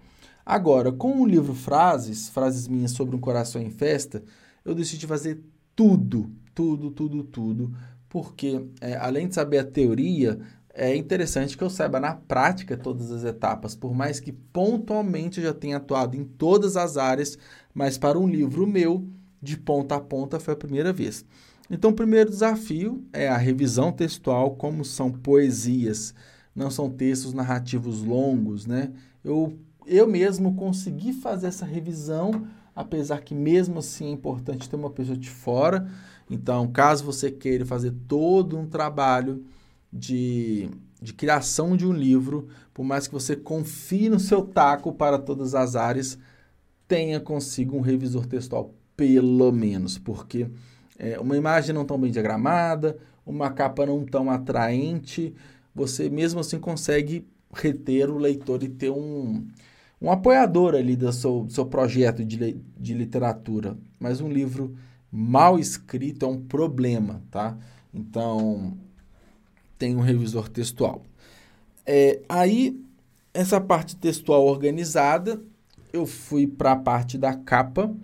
Agora, 0.44 0.90
com 0.90 1.20
o 1.20 1.26
livro 1.26 1.54
Frases, 1.54 2.30
Frases 2.30 2.66
Minhas 2.66 2.92
sobre 2.92 3.14
um 3.14 3.20
Coração 3.20 3.60
em 3.60 3.70
Festa, 3.70 4.22
eu 4.64 4.74
decidi 4.74 5.06
fazer 5.06 5.42
tudo, 5.76 6.30
tudo, 6.54 6.90
tudo, 6.90 7.24
tudo, 7.24 7.76
porque 8.08 8.66
é, 8.80 8.96
além 8.96 9.28
de 9.28 9.34
saber 9.34 9.58
a 9.58 9.64
teoria, 9.64 10.38
é 10.72 10.96
interessante 10.96 11.56
que 11.56 11.62
eu 11.62 11.70
saiba 11.70 12.00
na 12.00 12.14
prática 12.14 12.76
todas 12.76 13.10
as 13.12 13.22
etapas, 13.24 13.76
por 13.76 13.94
mais 13.94 14.18
que 14.18 14.32
pontualmente 14.32 15.40
eu 15.40 15.46
já 15.46 15.54
tenha 15.54 15.76
atuado 15.76 16.16
em 16.16 16.24
todas 16.24 16.76
as 16.76 16.96
áreas, 16.96 17.38
mas 17.72 17.98
para 17.98 18.18
um 18.18 18.26
livro 18.26 18.66
meu, 18.66 19.06
de 19.42 19.56
ponta 19.56 19.96
a 19.96 20.00
ponta, 20.00 20.40
foi 20.40 20.54
a 20.54 20.56
primeira 20.56 20.92
vez. 20.92 21.24
Então, 21.70 21.90
o 21.90 21.94
primeiro 21.94 22.30
desafio 22.30 23.04
é 23.12 23.28
a 23.28 23.36
revisão 23.36 23.90
textual, 23.90 24.54
como 24.56 24.84
são 24.84 25.10
poesias, 25.10 26.14
não 26.54 26.70
são 26.70 26.90
textos 26.90 27.32
narrativos 27.32 28.02
longos, 28.02 28.66
né? 28.66 28.92
Eu, 29.24 29.58
eu 29.86 30.06
mesmo 30.06 30.54
consegui 30.54 31.12
fazer 31.12 31.46
essa 31.46 31.64
revisão, 31.64 32.46
apesar 32.76 33.22
que 33.22 33.34
mesmo 33.34 33.78
assim 33.78 34.06
é 34.06 34.10
importante 34.10 34.68
ter 34.68 34.76
uma 34.76 34.90
pessoa 34.90 35.16
de 35.16 35.30
fora. 35.30 35.88
Então, 36.30 36.70
caso 36.70 37.04
você 37.04 37.30
queira 37.30 37.64
fazer 37.64 37.92
todo 38.06 38.58
um 38.58 38.66
trabalho 38.66 39.44
de, 39.92 40.68
de 41.00 41.14
criação 41.14 41.76
de 41.76 41.86
um 41.86 41.92
livro, 41.92 42.48
por 42.74 42.84
mais 42.84 43.06
que 43.06 43.14
você 43.14 43.34
confie 43.34 44.08
no 44.08 44.20
seu 44.20 44.42
taco 44.42 44.92
para 44.92 45.18
todas 45.18 45.54
as 45.54 45.76
áreas, 45.76 46.18
tenha 46.86 47.20
consigo 47.20 47.76
um 47.76 47.80
revisor 47.80 48.26
textual, 48.26 48.74
pelo 48.96 49.50
menos, 49.50 49.96
porque 49.96 50.48
é, 50.98 51.18
uma 51.18 51.36
imagem 51.36 51.74
não 51.74 51.84
tão 51.84 51.98
bem 51.98 52.10
diagramada, 52.10 52.96
uma 53.26 53.50
capa 53.50 53.86
não 53.86 54.04
tão 54.04 54.30
atraente, 54.30 55.34
você 55.74 56.08
mesmo 56.08 56.40
assim 56.40 56.58
consegue 56.58 57.26
reter 57.52 58.10
o 58.10 58.18
leitor 58.18 58.62
e 58.62 58.68
ter 58.68 58.90
um, 58.90 59.46
um 60.00 60.10
apoiador 60.10 60.74
ali 60.74 60.96
do 60.96 61.12
seu, 61.12 61.44
do 61.44 61.52
seu 61.52 61.66
projeto 61.66 62.24
de, 62.24 62.56
de 62.78 62.94
literatura. 62.94 63.76
Mas 63.98 64.20
um 64.20 64.28
livro 64.28 64.76
mal 65.10 65.58
escrito 65.58 66.26
é 66.26 66.28
um 66.28 66.40
problema, 66.40 67.22
tá? 67.30 67.56
Então, 67.92 68.76
tem 69.78 69.96
um 69.96 70.00
revisor 70.00 70.48
textual. 70.48 71.02
É, 71.86 72.20
aí, 72.28 72.80
essa 73.32 73.60
parte 73.60 73.96
textual 73.96 74.44
organizada, 74.44 75.40
eu 75.92 76.06
fui 76.06 76.46
para 76.46 76.72
a 76.72 76.76
parte 76.76 77.16
da 77.16 77.34
capa. 77.34 77.94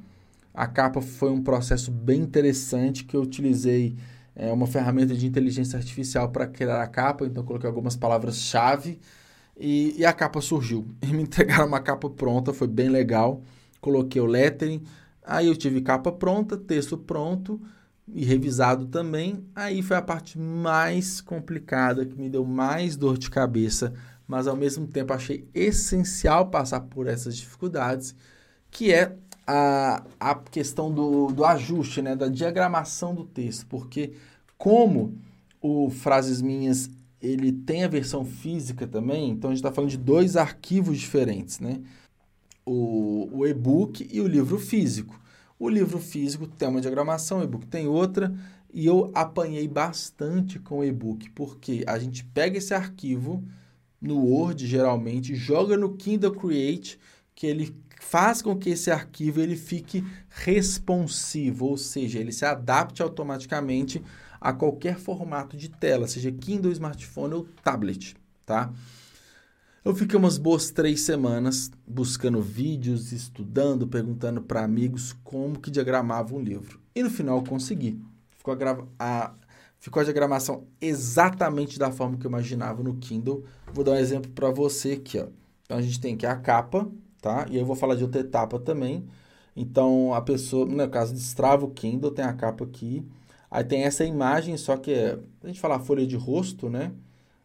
A 0.52 0.66
capa 0.66 1.00
foi 1.00 1.30
um 1.30 1.42
processo 1.42 1.90
bem 1.90 2.21
interessante 2.21 3.04
que 3.04 3.16
eu 3.16 3.23
utilizei 3.23 3.97
é, 4.35 4.52
uma 4.52 4.66
ferramenta 4.66 5.14
de 5.14 5.26
inteligência 5.26 5.76
artificial 5.76 6.30
para 6.30 6.47
criar 6.47 6.83
a 6.83 6.87
capa, 6.87 7.26
então 7.26 7.45
coloquei 7.45 7.69
algumas 7.69 7.97
palavras-chave 7.97 8.99
e, 9.57 9.95
e, 9.99 10.04
a 10.04 10.12
capa 10.12 10.40
surgiu. 10.40 10.87
E 11.02 11.12
me 11.12 11.23
entregaram 11.23 11.66
uma 11.66 11.80
capa 11.80 12.09
pronta, 12.09 12.52
foi 12.52 12.66
bem 12.66 12.88
legal. 12.88 13.42
Coloquei 13.80 14.21
o 14.21 14.26
lettering, 14.26 14.83
aí 15.23 15.47
eu 15.47 15.57
tive 15.57 15.80
capa 15.83 16.11
pronta, 16.11 16.57
texto 16.57 16.97
pronto 16.97 17.61
e 18.09 18.25
revisado 18.25 18.87
também. 18.87 19.45
Aí 19.54 19.83
foi 19.83 19.97
a 19.97 20.02
parte 20.02 20.38
mais 20.38 21.21
complicada, 21.21 22.04
que 22.04 22.19
me 22.19 22.28
deu 22.28 22.45
mais 22.45 22.97
dor 22.97 23.19
de 23.19 23.30
cabeça, 23.30 23.92
mas 24.26 24.47
ao 24.47 24.57
mesmo 24.57 24.87
tempo 24.87 25.12
achei 25.12 25.49
essencial 25.54 26.49
passar 26.49 26.80
por 26.80 27.07
essas 27.07 27.37
dificuldades, 27.37 28.14
que 28.71 28.92
é 28.92 29.16
a, 29.52 30.04
a 30.21 30.35
questão 30.37 30.92
do, 30.92 31.26
do 31.33 31.45
ajuste, 31.45 32.00
né, 32.00 32.14
da 32.14 32.28
diagramação 32.28 33.12
do 33.12 33.25
texto, 33.25 33.66
porque 33.66 34.12
como 34.57 35.19
o 35.61 35.90
Frases 35.90 36.40
Minhas 36.40 36.88
ele 37.21 37.50
tem 37.50 37.83
a 37.83 37.88
versão 37.88 38.25
física 38.25 38.87
também, 38.87 39.30
então 39.30 39.50
a 39.50 39.52
gente 39.52 39.59
está 39.59 39.73
falando 39.73 39.90
de 39.90 39.99
dois 39.99 40.37
arquivos 40.37 40.99
diferentes, 40.99 41.59
né? 41.59 41.80
O, 42.64 43.28
o 43.33 43.47
e-book 43.47 44.09
e 44.11 44.21
o 44.21 44.26
livro 44.26 44.59
físico. 44.59 45.21
O 45.59 45.69
livro 45.69 45.99
físico 45.99 46.47
tem 46.47 46.69
uma 46.69 46.80
diagramação, 46.80 47.40
o 47.40 47.42
e-book 47.42 47.66
tem 47.66 47.88
outra, 47.88 48.33
e 48.73 48.87
eu 48.87 49.11
apanhei 49.12 49.66
bastante 49.66 50.61
com 50.61 50.78
o 50.78 50.85
e-book, 50.85 51.28
porque 51.30 51.83
a 51.87 51.99
gente 51.99 52.25
pega 52.25 52.57
esse 52.57 52.73
arquivo 52.73 53.42
no 54.00 54.19
Word, 54.19 54.64
geralmente, 54.66 55.35
joga 55.35 55.76
no 55.76 55.95
Kindle 55.97 56.33
Create, 56.33 56.99
que 57.40 57.47
ele 57.47 57.75
faz 57.99 58.42
com 58.42 58.54
que 58.54 58.68
esse 58.68 58.90
arquivo 58.90 59.40
ele 59.40 59.56
fique 59.56 60.04
responsivo, 60.28 61.68
ou 61.68 61.78
seja, 61.78 62.18
ele 62.18 62.32
se 62.32 62.44
adapte 62.44 63.02
automaticamente 63.02 64.04
a 64.38 64.52
qualquer 64.52 64.99
formato 64.99 65.56
de 65.56 65.70
tela, 65.70 66.06
seja 66.06 66.30
Kindle, 66.30 66.70
smartphone 66.70 67.32
ou 67.32 67.49
tablet, 67.64 68.14
tá? 68.44 68.70
Eu 69.82 69.94
fiquei 69.94 70.18
umas 70.18 70.37
boas 70.37 70.70
três 70.70 71.00
semanas 71.00 71.70
buscando 71.87 72.42
vídeos, 72.42 73.11
estudando, 73.11 73.88
perguntando 73.88 74.42
para 74.42 74.62
amigos 74.62 75.14
como 75.25 75.59
que 75.59 75.70
diagramava 75.70 76.35
um 76.35 76.42
livro. 76.42 76.78
E 76.94 77.02
no 77.02 77.09
final 77.09 77.42
consegui. 77.42 77.99
Ficou 78.37 78.52
a, 78.52 78.87
a, 78.99 79.35
ficou 79.78 80.02
a 80.02 80.04
diagramação 80.04 80.66
exatamente 80.78 81.78
da 81.78 81.90
forma 81.90 82.18
que 82.18 82.26
eu 82.26 82.30
imaginava 82.30 82.82
no 82.82 82.97
Kindle. 82.97 83.47
Vou 83.73 83.82
dar 83.82 83.92
um 83.92 83.97
exemplo 83.97 84.30
para 84.32 84.50
você 84.50 84.92
aqui. 84.92 85.18
Ó. 85.18 85.28
Então 85.62 85.78
a 85.78 85.82
gente 85.82 85.99
tem 85.99 86.12
aqui 86.12 86.26
a 86.26 86.37
capa, 86.37 86.87
tá? 87.21 87.47
E 87.50 87.57
eu 87.57 87.65
vou 87.67 87.77
falar 87.77 87.95
de 87.95 88.05
outra 88.05 88.21
etapa 88.21 88.59
também. 88.59 89.05
Então 89.57 90.15
a 90.15 90.21
pessoa, 90.23 90.67
no 90.67 90.89
caso, 90.89 91.12
destrava 91.15 91.65
o 91.65 91.71
Kindle, 91.71 92.11
tem 92.11 92.25
a 92.25 92.33
capa 92.33 92.65
aqui. 92.65 93.05
Aí 93.50 93.65
tem 93.65 93.83
essa 93.83 94.05
imagem, 94.05 94.57
só 94.57 94.77
que 94.77 94.93
é, 94.93 95.19
a 95.43 95.47
gente 95.49 95.61
fala 95.61 95.79
folha 95.79 96.07
de 96.07 96.17
rosto, 96.17 96.71
né? 96.71 96.93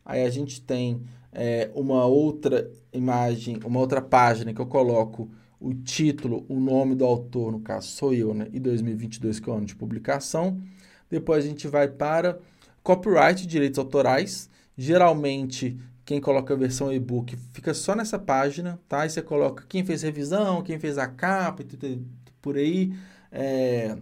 Aí 0.06 0.24
a 0.24 0.30
gente 0.30 0.62
tem 0.62 1.02
é, 1.32 1.72
uma 1.74 2.06
outra 2.06 2.72
imagem, 2.94 3.60
uma 3.66 3.80
outra 3.80 4.02
página 4.02 4.54
que 4.54 4.62
eu 4.62 4.68
coloco 4.68 5.30
o 5.60 5.74
título, 5.74 6.46
o 6.48 6.60
nome 6.60 6.94
do 6.96 7.04
autor, 7.06 7.52
no 7.52 7.60
caso 7.60 7.88
sou 7.88 8.14
eu, 8.14 8.34
né? 8.34 8.48
E 8.54 8.60
2022, 8.60 9.40
que 9.40 9.50
é 9.50 9.54
o 9.54 9.56
ano 9.56 9.66
de 9.66 9.76
publicação. 9.76 10.62
Depois 11.10 11.44
a 11.44 11.48
gente 11.48 11.68
vai 11.68 11.88
para 11.88 12.40
copyright, 12.84 13.48
direitos 13.48 13.80
autorais. 13.80 14.50
Geralmente, 14.78 15.78
quem 16.06 16.22
coloca 16.22 16.54
a 16.54 16.58
versão 16.58 16.94
e-book 16.94 17.36
fica 17.52 17.74
só 17.74 17.96
nessa 17.96 18.20
página, 18.20 18.80
tá? 18.88 19.06
E 19.06 19.10
você 19.10 19.22
coloca 19.22 19.66
quem 19.68 19.84
fez 19.84 20.04
revisão, 20.04 20.62
quem 20.62 20.80
fez 20.80 20.98
a 21.00 21.08
capa 21.08 21.64
e 21.64 21.66
tudo 21.66 22.06
por 22.42 22.58
aí. 22.58 22.94
É, 23.32 23.98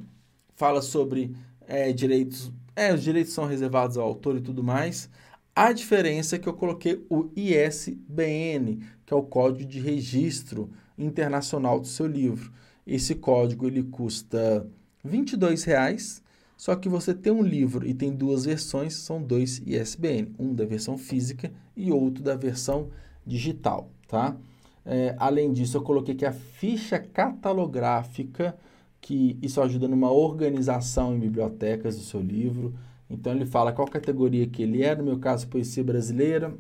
fala 0.56 0.82
sobre 0.82 1.36
é, 1.68 1.94
direitos. 1.94 2.52
É, 2.76 2.94
os 2.94 3.02
direitos 3.02 3.34
são 3.34 3.46
reservados 3.46 3.98
ao 3.98 4.06
autor 4.06 4.38
e 4.38 4.42
tudo 4.42 4.64
mais. 4.64 5.10
A 5.56 5.72
diferença 5.72 6.36
é 6.36 6.40
que 6.40 6.50
eu 6.50 6.54
coloquei 6.54 7.06
o 7.10 7.30
ISBN, 7.36 8.80
que 9.06 9.14
é 9.14 9.18
o 9.18 9.24
Código 9.24 9.70
de 9.70 9.80
Registro 9.80 10.72
Internacional 10.98 11.80
do 11.80 11.88
seu 11.88 12.08
livro. 12.08 12.52
Esse 12.86 13.14
código 13.16 13.68
ele 13.68 13.84
custa 13.84 14.68
R$ 15.04 15.26
reais, 15.66 16.23
só 16.58 16.76
que 16.76 16.88
você 16.88 17.14
tem 17.14 17.32
um 17.34 17.42
livro 17.42 17.86
e 17.86 17.94
tem 17.94 18.14
duas 18.16 18.46
versões, 18.46 18.96
são 18.96 19.22
dois 19.22 19.62
ISBN, 19.66 20.34
um 20.40 20.54
da 20.54 20.66
versão 20.66 20.98
física 20.98 21.52
e 21.76 21.92
outro 21.92 22.24
da 22.24 22.36
versão 22.36 22.90
digital, 23.26 23.90
tá? 24.08 24.38
É, 24.86 25.16
além 25.18 25.52
disso, 25.54 25.78
eu 25.78 25.82
coloquei 25.82 26.14
aqui 26.14 26.26
a 26.26 26.32
ficha 26.32 27.00
catalográfica, 27.00 28.56
que 29.00 29.38
isso 29.42 29.62
ajuda 29.62 29.88
numa 29.88 30.12
organização 30.12 31.16
em 31.16 31.20
bibliotecas 31.20 31.98
do 31.98 32.04
seu 32.04 32.22
livro. 32.22 32.74
Então 33.10 33.34
ele 33.34 33.46
fala 33.46 33.74
qual 33.74 33.88
categoria 33.88 34.48
que 34.48 34.64
ele 34.64 34.84
é, 34.84 34.96
no 34.96 35.04
meu 35.04 35.20
caso, 35.20 35.48
poesia 35.48 35.84
brasileira. 35.84 36.56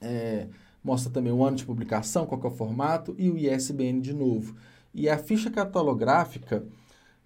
É, 0.00 0.48
mostra 0.82 1.10
também 1.12 1.32
o 1.32 1.44
ano 1.44 1.56
de 1.56 1.64
publicação, 1.64 2.26
qual 2.26 2.40
é 2.42 2.46
o 2.46 2.50
formato 2.50 3.14
e 3.16 3.30
o 3.30 3.38
ISBN 3.38 4.00
de 4.00 4.12
novo. 4.12 4.54
E 4.92 5.08
a 5.08 5.16
ficha 5.16 5.50
catalográfica, 5.50 6.64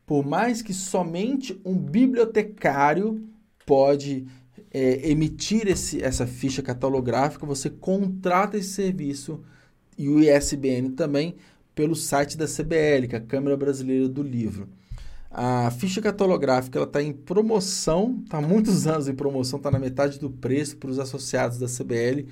por 0.08 0.26
mais 0.26 0.60
que 0.62 0.72
somente 0.72 1.60
um 1.62 1.76
bibliotecário 1.76 3.22
pode 3.66 4.26
é, 4.72 5.10
emitir 5.10 5.68
esse, 5.68 6.02
essa 6.02 6.26
ficha 6.26 6.62
catalográfica, 6.62 7.44
você 7.44 7.68
contrata 7.68 8.56
esse 8.56 8.70
serviço 8.70 9.42
e 9.98 10.08
o 10.08 10.18
ISBN 10.18 10.92
também 10.92 11.36
pelo 11.74 11.94
site 11.94 12.38
da 12.38 12.46
CBL, 12.46 13.06
que 13.06 13.16
é 13.16 13.18
a 13.18 13.20
Câmara 13.20 13.54
Brasileira 13.54 14.08
do 14.08 14.22
Livro. 14.22 14.66
A 15.30 15.70
ficha 15.72 16.00
catalográfica 16.00 16.82
está 16.82 17.02
em 17.02 17.12
promoção, 17.12 18.22
está 18.24 18.38
há 18.38 18.40
muitos 18.40 18.86
anos 18.88 19.08
em 19.08 19.14
promoção, 19.14 19.58
está 19.58 19.70
na 19.70 19.78
metade 19.78 20.18
do 20.18 20.30
preço 20.30 20.78
para 20.78 20.88
os 20.88 20.98
associados 20.98 21.58
da 21.58 21.66
CBL, 21.66 22.26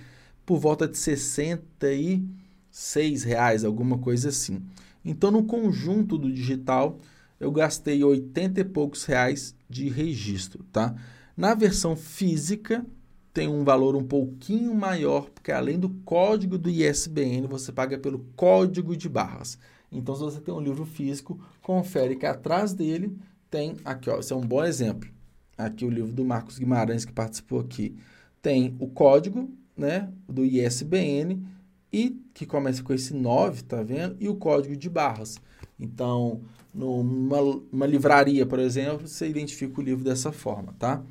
por 0.46 0.58
volta 0.58 0.88
de 0.88 0.96
66 0.96 3.22
reais, 3.22 3.64
alguma 3.64 3.98
coisa 3.98 4.30
assim. 4.30 4.62
Então, 5.04 5.30
no 5.30 5.44
conjunto 5.44 6.16
do 6.16 6.32
digital, 6.32 6.98
eu 7.38 7.50
gastei 7.50 8.02
80 8.02 8.60
e 8.60 8.64
poucos 8.64 9.04
reais 9.04 9.54
de 9.68 9.88
registro, 9.88 10.64
tá? 10.72 10.94
Na 11.36 11.54
versão 11.54 11.94
física, 11.96 12.84
tem 13.32 13.48
um 13.48 13.64
valor 13.64 13.94
um 13.94 14.04
pouquinho 14.04 14.74
maior, 14.74 15.28
porque 15.28 15.52
além 15.52 15.78
do 15.78 15.90
código 15.90 16.56
do 16.56 16.70
ISBN, 16.70 17.46
você 17.46 17.70
paga 17.70 17.98
pelo 17.98 18.20
código 18.34 18.96
de 18.96 19.08
barras. 19.08 19.58
Então, 19.92 20.14
se 20.14 20.22
você 20.22 20.40
tem 20.40 20.54
um 20.54 20.60
livro 20.60 20.86
físico, 20.86 21.38
confere 21.60 22.16
que 22.16 22.24
atrás 22.24 22.72
dele 22.72 23.16
tem 23.50 23.76
aqui, 23.84 24.08
ó, 24.08 24.18
esse 24.18 24.32
é 24.32 24.36
um 24.36 24.40
bom 24.40 24.64
exemplo. 24.64 25.08
Aqui 25.56 25.84
o 25.84 25.90
livro 25.90 26.12
do 26.12 26.24
Marcos 26.24 26.58
Guimarães 26.58 27.04
que 27.04 27.12
participou 27.12 27.60
aqui. 27.60 27.96
Tem 28.40 28.74
o 28.78 28.88
código, 28.88 29.50
né, 29.76 30.10
do 30.28 30.44
ISBN 30.44 31.42
e 31.92 32.18
que 32.32 32.46
começa 32.46 32.82
com 32.82 32.92
esse 32.92 33.14
9, 33.14 33.62
tá 33.62 33.82
vendo? 33.82 34.16
E 34.18 34.28
o 34.28 34.36
código 34.36 34.76
de 34.76 34.88
barras. 34.88 35.38
Então, 35.78 36.40
numa 36.76 37.86
livraria, 37.86 38.44
por 38.44 38.58
exemplo, 38.58 39.08
você 39.08 39.26
identifica 39.26 39.80
o 39.80 39.84
livro 39.84 40.04
dessa 40.04 40.30
forma, 40.30 40.74
tá? 40.78 41.02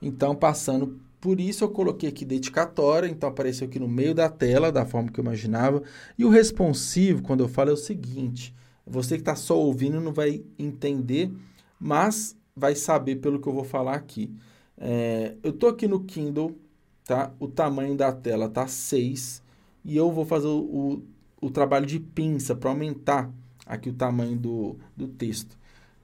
Então, 0.00 0.34
passando 0.34 1.00
por 1.20 1.38
isso 1.38 1.62
eu 1.62 1.70
coloquei 1.70 2.08
aqui 2.08 2.24
dedicatória, 2.24 3.06
então 3.06 3.28
apareceu 3.28 3.68
aqui 3.68 3.78
no 3.78 3.86
meio 3.86 4.12
da 4.12 4.28
tela, 4.28 4.72
da 4.72 4.84
forma 4.84 5.08
que 5.08 5.20
eu 5.20 5.24
imaginava. 5.24 5.80
E 6.18 6.24
o 6.24 6.28
responsivo, 6.28 7.22
quando 7.22 7.44
eu 7.44 7.48
falo, 7.48 7.70
é 7.70 7.72
o 7.72 7.76
seguinte: 7.76 8.52
você 8.84 9.14
que 9.14 9.22
está 9.22 9.36
só 9.36 9.56
ouvindo 9.56 10.00
não 10.00 10.12
vai 10.12 10.42
entender, 10.58 11.30
mas 11.78 12.36
vai 12.56 12.74
saber 12.74 13.16
pelo 13.16 13.40
que 13.40 13.48
eu 13.48 13.52
vou 13.52 13.62
falar 13.62 13.94
aqui. 13.94 14.34
É, 14.76 15.36
eu 15.44 15.52
tô 15.52 15.68
aqui 15.68 15.86
no 15.86 16.00
Kindle, 16.00 16.58
tá? 17.04 17.32
O 17.38 17.46
tamanho 17.46 17.96
da 17.96 18.10
tela 18.10 18.48
tá 18.48 18.66
6 18.66 19.40
e 19.84 19.96
eu 19.96 20.10
vou 20.10 20.24
fazer 20.24 20.48
o, 20.48 21.04
o 21.40 21.50
trabalho 21.50 21.86
de 21.86 22.00
pinça 22.00 22.56
para 22.56 22.70
aumentar 22.70 23.30
aqui 23.72 23.88
o 23.88 23.94
tamanho 23.94 24.36
do, 24.36 24.76
do 24.96 25.08
texto. 25.08 25.56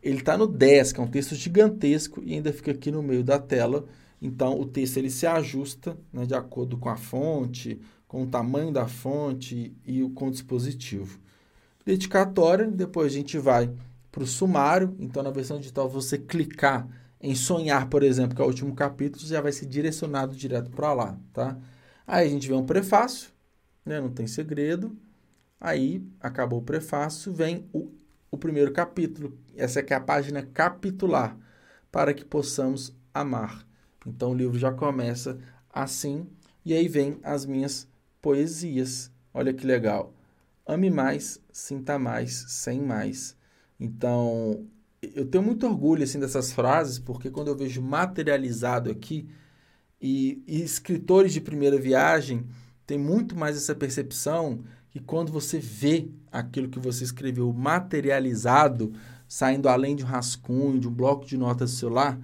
Ele 0.03 0.19
está 0.19 0.37
no 0.37 0.47
10, 0.47 0.93
que 0.93 1.01
é 1.01 1.03
um 1.03 1.09
texto 1.09 1.35
gigantesco 1.35 2.23
e 2.25 2.35
ainda 2.35 2.53
fica 2.53 2.71
aqui 2.71 2.91
no 2.91 3.03
meio 3.03 3.23
da 3.23 3.39
tela. 3.39 3.85
Então, 4.21 4.59
o 4.59 4.65
texto 4.65 4.97
ele 4.97 5.11
se 5.11 5.27
ajusta 5.27 5.97
né, 6.13 6.25
de 6.25 6.35
acordo 6.35 6.77
com 6.77 6.89
a 6.89 6.97
fonte, 6.97 7.81
com 8.07 8.23
o 8.23 8.27
tamanho 8.27 8.73
da 8.73 8.89
fonte 8.89 9.77
e 9.85 10.03
o, 10.03 10.11
com 10.11 10.29
o 10.29 10.31
dispositivo. 10.31 11.19
Dedicatória, 11.85 12.67
depois 12.67 13.13
a 13.13 13.17
gente 13.17 13.39
vai 13.39 13.71
para 14.11 14.23
o 14.23 14.27
sumário. 14.27 14.97
Então, 14.99 15.23
na 15.23 15.31
versão 15.31 15.59
digital, 15.59 15.89
você 15.89 16.17
clicar 16.17 16.89
em 17.21 17.35
sonhar, 17.35 17.89
por 17.89 18.03
exemplo, 18.03 18.35
que 18.35 18.43
é 18.43 18.45
o 18.45 18.49
último 18.49 18.75
capítulo, 18.75 19.27
já 19.27 19.41
vai 19.41 19.53
ser 19.53 19.67
direcionado 19.67 20.37
direto 20.37 20.71
para 20.71 20.93
lá, 20.93 21.19
tá? 21.33 21.59
Aí 22.07 22.27
a 22.27 22.31
gente 22.31 22.49
vê 22.49 22.55
um 22.55 22.65
prefácio, 22.65 23.31
né? 23.85 24.01
Não 24.01 24.11
tem 24.11 24.27
segredo. 24.27 24.97
Aí 25.61 26.07
acabou 26.21 26.61
o 26.61 26.65
prefácio, 26.65 27.33
vem 27.33 27.69
o, 27.73 27.91
o 28.31 28.39
primeiro 28.39 28.73
capítulo. 28.73 29.37
Essa 29.57 29.81
aqui 29.81 29.93
é 29.93 29.97
a 29.97 30.01
página 30.01 30.43
capitular, 30.43 31.37
para 31.91 32.15
que 32.15 32.25
possamos 32.25 32.97
amar. 33.13 33.67
Então 34.07 34.31
o 34.31 34.35
livro 34.35 34.59
já 34.59 34.73
começa 34.73 35.39
assim, 35.71 36.27
e 36.65 36.73
aí 36.73 36.89
vem 36.89 37.19
as 37.23 37.45
minhas 37.45 37.89
poesias. 38.23 39.11
Olha 39.33 39.53
que 39.53 39.67
legal. 39.67 40.15
Ame 40.67 40.91
mais, 40.91 41.41
sinta 41.51 41.99
mais, 41.99 42.45
sem 42.49 42.81
mais. 42.81 43.37
Então, 43.81 44.67
eu 45.01 45.25
tenho 45.25 45.43
muito 45.43 45.67
orgulho 45.67 46.05
assim 46.05 46.19
dessas 46.19 46.53
frases, 46.53 46.99
porque 46.99 47.31
quando 47.31 47.49
eu 47.49 47.57
vejo 47.57 47.81
materializado 47.81 48.91
aqui 48.91 49.29
e, 50.01 50.43
e 50.47 50.63
escritores 50.63 51.33
de 51.33 51.41
primeira 51.41 51.79
viagem 51.79 52.47
têm 52.87 52.99
muito 52.99 53.37
mais 53.37 53.57
essa 53.57 53.75
percepção 53.75 54.65
que 54.99 55.05
quando 55.05 55.31
você 55.31 55.59
vê 55.59 56.09
aquilo 56.31 56.69
que 56.69 56.79
você 56.79 57.05
escreveu 57.05 57.53
materializado, 57.53 58.93
saindo 59.29 59.69
além 59.69 59.95
de 59.95 60.03
um 60.03 60.07
rascunho, 60.07 60.81
de 60.81 60.89
um 60.89 60.93
bloco 60.93 61.25
de 61.25 61.37
notas 61.37 61.71
do 61.71 61.77
celular, 61.77 62.19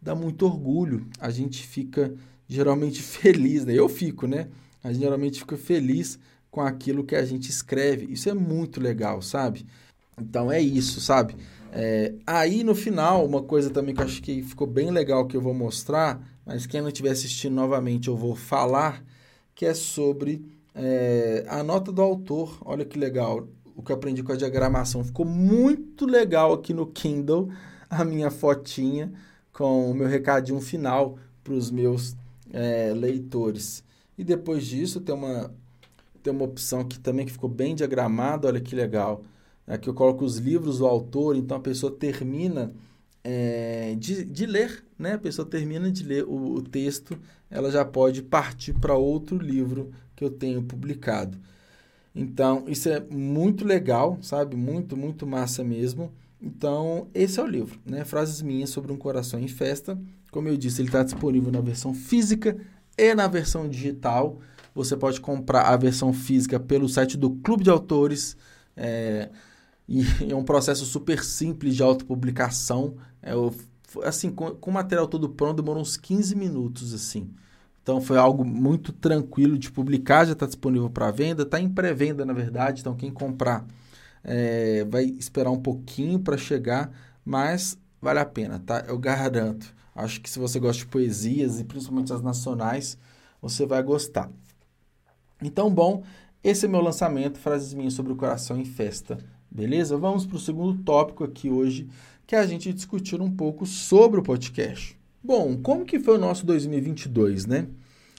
dá 0.00 0.14
muito 0.14 0.44
orgulho. 0.44 1.06
A 1.18 1.30
gente 1.30 1.66
fica 1.66 2.14
geralmente 2.46 3.00
feliz, 3.02 3.64
né? 3.64 3.74
Eu 3.74 3.88
fico, 3.88 4.26
né? 4.26 4.48
A 4.84 4.92
gente 4.92 5.02
geralmente 5.02 5.40
fica 5.40 5.56
feliz 5.56 6.18
com 6.50 6.60
aquilo 6.60 7.04
que 7.04 7.16
a 7.16 7.24
gente 7.24 7.50
escreve. 7.50 8.12
Isso 8.12 8.28
é 8.28 8.34
muito 8.34 8.80
legal, 8.80 9.22
sabe? 9.22 9.66
Então 10.20 10.50
é 10.50 10.60
isso, 10.60 11.00
sabe? 11.00 11.36
É, 11.72 12.14
aí 12.26 12.64
no 12.64 12.74
final, 12.74 13.24
uma 13.24 13.42
coisa 13.42 13.70
também 13.70 13.94
que 13.94 14.00
eu 14.00 14.06
acho 14.06 14.22
que 14.22 14.42
ficou 14.42 14.66
bem 14.66 14.90
legal 14.90 15.26
que 15.26 15.36
eu 15.36 15.40
vou 15.40 15.54
mostrar, 15.54 16.20
mas 16.44 16.66
quem 16.66 16.80
não 16.80 16.88
estiver 16.88 17.10
assistindo 17.10 17.54
novamente 17.54 18.08
eu 18.08 18.16
vou 18.16 18.34
falar, 18.34 19.04
que 19.54 19.66
é 19.66 19.74
sobre 19.74 20.57
é, 20.74 21.44
a 21.48 21.62
nota 21.62 21.92
do 21.92 22.02
autor. 22.02 22.58
Olha 22.64 22.84
que 22.84 22.98
legal, 22.98 23.48
o 23.76 23.82
que 23.82 23.92
eu 23.92 23.96
aprendi 23.96 24.22
com 24.22 24.32
a 24.32 24.36
diagramação. 24.36 25.04
Ficou 25.04 25.24
muito 25.26 26.06
legal 26.06 26.52
aqui 26.52 26.72
no 26.72 26.86
Kindle 26.86 27.48
a 27.88 28.04
minha 28.04 28.30
fotinha 28.30 29.12
com 29.52 29.90
o 29.90 29.94
meu 29.94 30.06
recadinho 30.06 30.60
final 30.60 31.18
para 31.42 31.54
os 31.54 31.70
meus 31.70 32.16
é, 32.52 32.92
leitores. 32.94 33.82
E 34.16 34.24
depois 34.24 34.66
disso 34.66 35.00
tem 35.00 35.14
uma, 35.14 35.52
tem 36.22 36.32
uma 36.32 36.44
opção 36.44 36.80
aqui 36.80 36.98
também 36.98 37.26
que 37.26 37.32
ficou 37.32 37.48
bem 37.48 37.74
diagramada, 37.74 38.48
olha 38.48 38.60
que 38.60 38.74
legal. 38.74 39.22
Aqui 39.66 39.88
eu 39.88 39.94
coloco 39.94 40.24
os 40.24 40.38
livros 40.38 40.78
do 40.78 40.86
autor, 40.86 41.36
então 41.36 41.56
a 41.56 41.60
pessoa 41.60 41.92
termina 41.92 42.72
é, 43.22 43.77
de, 43.98 44.24
de 44.24 44.46
ler, 44.46 44.84
né? 44.98 45.14
A 45.14 45.18
pessoa 45.18 45.48
termina 45.48 45.90
de 45.90 46.04
ler 46.04 46.24
o, 46.24 46.54
o 46.54 46.62
texto, 46.62 47.18
ela 47.50 47.70
já 47.70 47.84
pode 47.84 48.22
partir 48.22 48.74
para 48.74 48.94
outro 48.94 49.36
livro 49.38 49.90
que 50.14 50.24
eu 50.24 50.30
tenho 50.30 50.62
publicado. 50.62 51.38
Então, 52.14 52.64
isso 52.66 52.88
é 52.88 53.00
muito 53.00 53.64
legal, 53.64 54.18
sabe? 54.22 54.56
Muito, 54.56 54.96
muito 54.96 55.26
massa 55.26 55.62
mesmo. 55.62 56.12
Então, 56.40 57.08
esse 57.14 57.38
é 57.38 57.42
o 57.42 57.46
livro, 57.46 57.78
né? 57.84 58.04
Frases 58.04 58.42
minhas 58.42 58.70
sobre 58.70 58.92
um 58.92 58.96
coração 58.96 59.38
em 59.38 59.48
festa. 59.48 59.98
Como 60.30 60.48
eu 60.48 60.56
disse, 60.56 60.80
ele 60.80 60.88
está 60.88 61.02
disponível 61.02 61.50
na 61.50 61.60
versão 61.60 61.94
física 61.94 62.56
e 62.96 63.14
na 63.14 63.26
versão 63.26 63.68
digital. 63.68 64.40
Você 64.74 64.96
pode 64.96 65.20
comprar 65.20 65.62
a 65.62 65.76
versão 65.76 66.12
física 66.12 66.60
pelo 66.60 66.88
site 66.88 67.16
do 67.16 67.30
Clube 67.30 67.64
de 67.64 67.70
Autores. 67.70 68.36
É, 68.76 69.30
e 69.88 70.04
é 70.28 70.34
um 70.34 70.44
processo 70.44 70.84
super 70.84 71.24
simples 71.24 71.76
de 71.76 71.82
autopublicação. 71.82 72.96
É, 73.22 73.32
assim, 74.02 74.30
com, 74.30 74.50
com 74.54 74.70
o 74.70 74.74
material 74.74 75.06
todo 75.06 75.28
pronto, 75.28 75.62
demorou 75.62 75.82
uns 75.82 75.96
15 75.96 76.34
minutos, 76.36 76.92
assim. 76.94 77.30
Então 77.82 78.00
foi 78.00 78.18
algo 78.18 78.44
muito 78.44 78.92
tranquilo 78.92 79.56
de 79.58 79.70
publicar, 79.72 80.26
já 80.26 80.32
está 80.32 80.44
disponível 80.44 80.90
para 80.90 81.10
venda, 81.10 81.42
está 81.42 81.58
em 81.58 81.70
pré-venda, 81.70 82.24
na 82.24 82.34
verdade. 82.34 82.82
Então, 82.82 82.94
quem 82.94 83.10
comprar 83.10 83.66
é, 84.22 84.84
vai 84.84 85.04
esperar 85.04 85.50
um 85.50 85.60
pouquinho 85.60 86.18
para 86.18 86.36
chegar, 86.36 86.90
mas 87.24 87.78
vale 88.00 88.18
a 88.18 88.26
pena, 88.26 88.58
tá? 88.58 88.84
Eu 88.86 88.98
garanto. 88.98 89.74
Acho 89.94 90.20
que 90.20 90.28
se 90.28 90.38
você 90.38 90.60
gosta 90.60 90.82
de 90.82 90.86
poesias 90.86 91.60
e 91.60 91.64
principalmente 91.64 92.12
as 92.12 92.20
nacionais, 92.20 92.98
você 93.40 93.64
vai 93.64 93.82
gostar. 93.82 94.30
Então, 95.42 95.70
bom, 95.70 96.02
esse 96.44 96.66
é 96.66 96.68
meu 96.68 96.82
lançamento, 96.82 97.38
frases 97.38 97.72
minhas 97.72 97.94
sobre 97.94 98.12
o 98.12 98.16
coração 98.16 98.58
em 98.58 98.64
festa, 98.64 99.18
beleza? 99.50 99.96
Vamos 99.96 100.26
para 100.26 100.36
o 100.36 100.40
segundo 100.40 100.82
tópico 100.82 101.24
aqui 101.24 101.48
hoje, 101.48 101.88
que 102.28 102.36
a 102.36 102.46
gente 102.46 102.74
discutir 102.74 103.22
um 103.22 103.30
pouco 103.30 103.64
sobre 103.64 104.20
o 104.20 104.22
podcast. 104.22 104.94
Bom, 105.24 105.56
como 105.56 105.86
que 105.86 105.98
foi 105.98 106.16
o 106.16 106.20
nosso 106.20 106.44
2022, 106.44 107.46
né? 107.46 107.66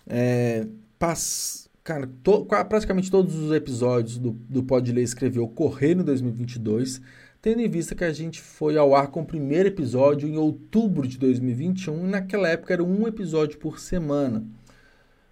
É, 0.08 0.65
pass 0.98 1.69
Cara, 1.84 2.10
to, 2.24 2.45
praticamente 2.45 3.10
todos 3.10 3.36
os 3.36 3.52
episódios 3.52 4.17
do, 4.17 4.32
do 4.32 4.63
Pode 4.63 4.91
Ler 4.91 5.06
em 5.06 6.04
2022, 6.04 7.02
tendo 7.41 7.62
em 7.62 7.69
vista 7.69 7.95
que 7.95 8.04
a 8.04 8.12
gente 8.12 8.41
foi 8.41 8.78
ao 8.78 8.93
ar 8.93 9.08
com 9.08 9.22
o 9.22 9.26
primeiro 9.26 9.69
episódio 9.69 10.28
em 10.28 10.38
outubro 10.38 11.08
de 11.08 11.17
2021 11.17 12.06
e 12.06 12.10
naquela 12.10 12.50
época 12.50 12.74
era 12.74 12.84
um 12.84 13.08
episódio 13.08 13.58
por 13.58 13.80
semana. 13.80 14.43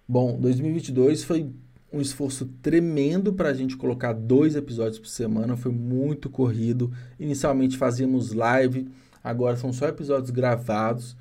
Bom, 0.08 0.38
2022 0.40 1.22
foi 1.22 1.52
um 1.92 2.00
esforço 2.00 2.46
tremendo 2.62 3.32
para 3.32 3.48
a 3.48 3.54
gente 3.54 3.76
colocar 3.76 4.12
dois 4.12 4.54
episódios 4.54 4.98
por 4.98 5.08
semana, 5.08 5.56
foi 5.56 5.72
muito 5.72 6.28
corrido. 6.28 6.92
Inicialmente 7.18 7.78
fazíamos 7.78 8.32
live, 8.32 8.88
agora 9.24 9.56
são 9.56 9.72
só 9.72 9.88
episódios 9.88 10.30
gravados 10.30 11.16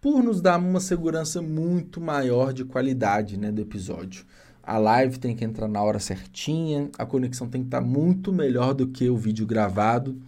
por 0.00 0.22
nos 0.22 0.40
dar 0.40 0.58
uma 0.58 0.80
segurança 0.80 1.42
muito 1.42 2.00
maior 2.00 2.52
de 2.52 2.64
qualidade 2.64 3.36
né, 3.36 3.50
do 3.50 3.60
episódio. 3.60 4.24
A 4.62 4.78
live 4.78 5.18
tem 5.18 5.34
que 5.34 5.44
entrar 5.44 5.66
na 5.66 5.82
hora 5.82 5.98
certinha, 5.98 6.90
a 6.98 7.06
conexão 7.06 7.48
tem 7.48 7.62
que 7.62 7.68
estar 7.68 7.80
muito 7.80 8.32
melhor 8.32 8.74
do 8.74 8.86
que 8.88 9.08
o 9.08 9.16
vídeo 9.16 9.46
gravado 9.46 10.20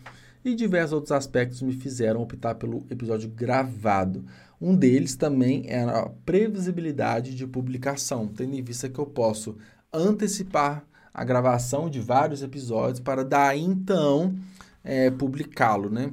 e 0.44 0.54
diversos 0.54 0.94
outros 0.94 1.12
aspectos 1.12 1.60
me 1.60 1.72
fizeram 1.72 2.22
optar 2.22 2.54
pelo 2.54 2.84
episódio 2.90 3.28
gravado. 3.28 4.24
Um 4.60 4.76
deles 4.76 5.16
também 5.16 5.64
é 5.68 5.82
a 5.82 6.10
previsibilidade 6.24 7.34
de 7.34 7.46
publicação, 7.46 8.28
tendo 8.28 8.54
em 8.54 8.62
vista 8.62 8.88
que 8.88 8.98
eu 8.98 9.06
posso 9.06 9.56
antecipar 9.92 10.84
a 11.12 11.24
gravação 11.24 11.88
de 11.88 12.00
vários 12.00 12.42
episódios 12.42 13.00
para 13.00 13.24
daí 13.24 13.60
então 13.60 14.34
é, 14.84 15.10
publicá-lo, 15.10 15.90
né? 15.90 16.12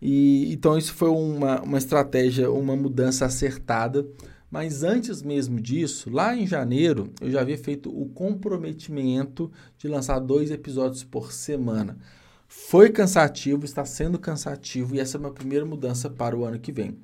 E, 0.00 0.52
então 0.52 0.76
isso 0.76 0.94
foi 0.94 1.08
uma, 1.08 1.62
uma 1.62 1.78
estratégia, 1.78 2.50
uma 2.50 2.76
mudança 2.76 3.24
acertada. 3.24 4.06
Mas 4.50 4.82
antes 4.82 5.22
mesmo 5.22 5.60
disso, 5.60 6.08
lá 6.08 6.36
em 6.36 6.46
janeiro, 6.46 7.10
eu 7.20 7.30
já 7.30 7.40
havia 7.40 7.58
feito 7.58 7.90
o 7.90 8.08
comprometimento 8.10 9.50
de 9.76 9.88
lançar 9.88 10.20
dois 10.20 10.50
episódios 10.50 11.02
por 11.02 11.32
semana. 11.32 11.98
Foi 12.46 12.90
cansativo, 12.90 13.64
está 13.64 13.84
sendo 13.84 14.18
cansativo 14.18 14.94
e 14.94 15.00
essa 15.00 15.16
é 15.16 15.18
a 15.18 15.20
minha 15.20 15.32
primeira 15.32 15.66
mudança 15.66 16.08
para 16.08 16.36
o 16.36 16.44
ano 16.44 16.60
que 16.60 16.70
vem. 16.70 16.96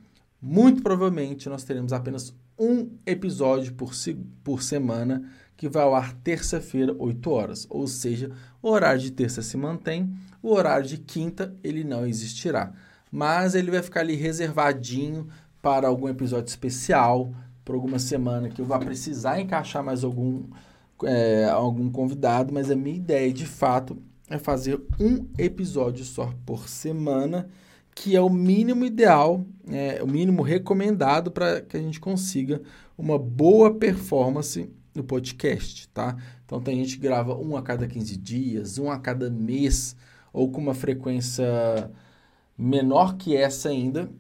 Muito 0.42 0.82
provavelmente 0.82 1.48
nós 1.48 1.62
teremos 1.62 1.92
apenas 1.92 2.34
um 2.58 2.90
episódio 3.06 3.74
por, 3.74 3.94
se 3.94 4.14
por 4.42 4.60
semana 4.60 5.22
que 5.56 5.68
vai 5.68 5.84
ao 5.84 5.94
ar 5.94 6.12
terça-feira, 6.14 6.92
8 6.98 7.30
horas. 7.30 7.66
Ou 7.70 7.86
seja, 7.86 8.32
o 8.60 8.68
horário 8.68 9.00
de 9.00 9.12
terça 9.12 9.40
se 9.40 9.56
mantém, 9.56 10.12
o 10.42 10.52
horário 10.52 10.88
de 10.88 10.98
quinta 10.98 11.54
ele 11.62 11.84
não 11.84 12.04
existirá. 12.04 12.72
Mas 13.10 13.54
ele 13.54 13.70
vai 13.70 13.82
ficar 13.82 14.00
ali 14.00 14.16
reservadinho 14.16 15.28
para 15.60 15.86
algum 15.86 16.08
episódio 16.08 16.48
especial, 16.48 17.32
por 17.64 17.76
alguma 17.76 18.00
semana 18.00 18.48
que 18.48 18.60
eu 18.60 18.66
vá 18.66 18.80
precisar 18.80 19.40
encaixar 19.40 19.84
mais 19.84 20.02
algum, 20.02 20.42
é, 21.04 21.44
algum 21.44 21.88
convidado, 21.88 22.52
mas 22.52 22.68
a 22.68 22.74
minha 22.74 22.96
ideia 22.96 23.32
de 23.32 23.46
fato 23.46 23.96
é 24.28 24.38
fazer 24.38 24.80
um 24.98 25.28
episódio 25.38 26.04
só 26.04 26.34
por 26.44 26.68
semana, 26.68 27.48
que 27.94 28.16
é 28.16 28.20
o 28.20 28.30
mínimo 28.30 28.84
ideal, 28.84 29.44
é, 29.68 30.02
o 30.02 30.06
mínimo 30.06 30.42
recomendado 30.42 31.30
para 31.30 31.60
que 31.60 31.76
a 31.76 31.80
gente 31.80 32.00
consiga 32.00 32.62
uma 32.96 33.18
boa 33.18 33.74
performance 33.74 34.70
no 34.94 35.04
podcast, 35.04 35.88
tá? 35.88 36.16
Então 36.44 36.60
tem 36.60 36.76
gente 36.76 36.96
que 36.96 37.02
grava 37.02 37.36
um 37.36 37.56
a 37.56 37.62
cada 37.62 37.86
15 37.86 38.16
dias, 38.16 38.78
um 38.78 38.90
a 38.90 38.98
cada 38.98 39.30
mês, 39.30 39.96
ou 40.32 40.50
com 40.50 40.60
uma 40.60 40.74
frequência 40.74 41.44
menor 42.56 43.16
que 43.16 43.36
essa 43.36 43.68
ainda, 43.68 44.10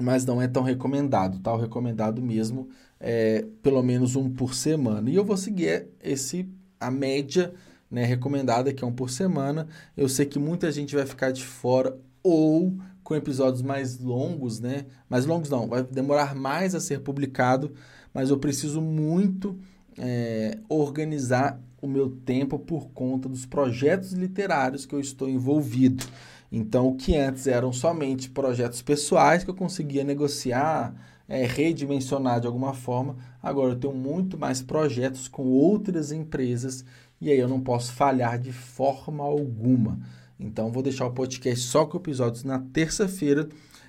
mas 0.00 0.24
não 0.24 0.40
é 0.40 0.48
tão 0.48 0.62
recomendado, 0.62 1.38
tá? 1.40 1.52
O 1.52 1.58
recomendado 1.58 2.20
mesmo 2.20 2.68
é 2.98 3.46
pelo 3.62 3.82
menos 3.82 4.16
um 4.16 4.30
por 4.30 4.54
semana. 4.54 5.08
E 5.10 5.14
eu 5.14 5.24
vou 5.24 5.36
seguir 5.36 5.88
esse 6.02 6.48
a 6.80 6.90
média 6.90 7.54
né, 7.90 8.04
recomendada, 8.04 8.72
que 8.72 8.82
é 8.82 8.86
um 8.86 8.92
por 8.92 9.10
semana. 9.10 9.68
Eu 9.96 10.08
sei 10.08 10.26
que 10.26 10.38
muita 10.38 10.70
gente 10.72 10.94
vai 10.94 11.06
ficar 11.06 11.30
de 11.30 11.44
fora 11.44 11.98
ou 12.24 12.74
com 13.04 13.14
episódios 13.14 13.62
mais 13.62 14.00
longos, 14.00 14.58
né? 14.58 14.86
Mais 15.08 15.26
longos 15.26 15.50
não, 15.50 15.68
vai 15.68 15.84
demorar 15.84 16.34
mais 16.34 16.74
a 16.74 16.80
ser 16.80 17.00
publicado, 17.00 17.72
mas 18.12 18.30
eu 18.30 18.38
preciso 18.38 18.80
muito 18.80 19.56
é, 19.98 20.58
organizar 20.68 21.60
o 21.82 21.86
meu 21.86 22.08
tempo 22.08 22.58
por 22.58 22.88
conta 22.88 23.28
dos 23.28 23.44
projetos 23.44 24.12
literários 24.12 24.86
que 24.86 24.94
eu 24.94 25.00
estou 25.00 25.28
envolvido. 25.28 26.04
Então, 26.50 26.88
o 26.88 26.96
que 26.96 27.14
antes 27.16 27.46
eram 27.46 27.72
somente 27.72 28.30
projetos 28.30 28.80
pessoais 28.80 29.44
que 29.44 29.50
eu 29.50 29.54
conseguia 29.54 30.02
negociar, 30.02 30.94
é, 31.28 31.44
redimensionar 31.44 32.40
de 32.40 32.46
alguma 32.46 32.72
forma, 32.72 33.16
agora 33.42 33.72
eu 33.72 33.78
tenho 33.78 33.94
muito 33.94 34.38
mais 34.38 34.62
projetos 34.62 35.28
com 35.28 35.42
outras 35.42 36.10
empresas 36.10 36.84
e 37.20 37.30
aí 37.30 37.38
eu 37.38 37.48
não 37.48 37.60
posso 37.60 37.92
falhar 37.92 38.38
de 38.38 38.52
forma 38.52 39.24
alguma. 39.24 39.98
Então, 40.38 40.70
vou 40.70 40.82
deixar 40.82 41.06
o 41.06 41.12
podcast 41.12 41.64
só 41.64 41.86
com 41.86 41.96
episódios 41.96 42.44
na 42.44 42.58
terça-feira. 42.58 43.48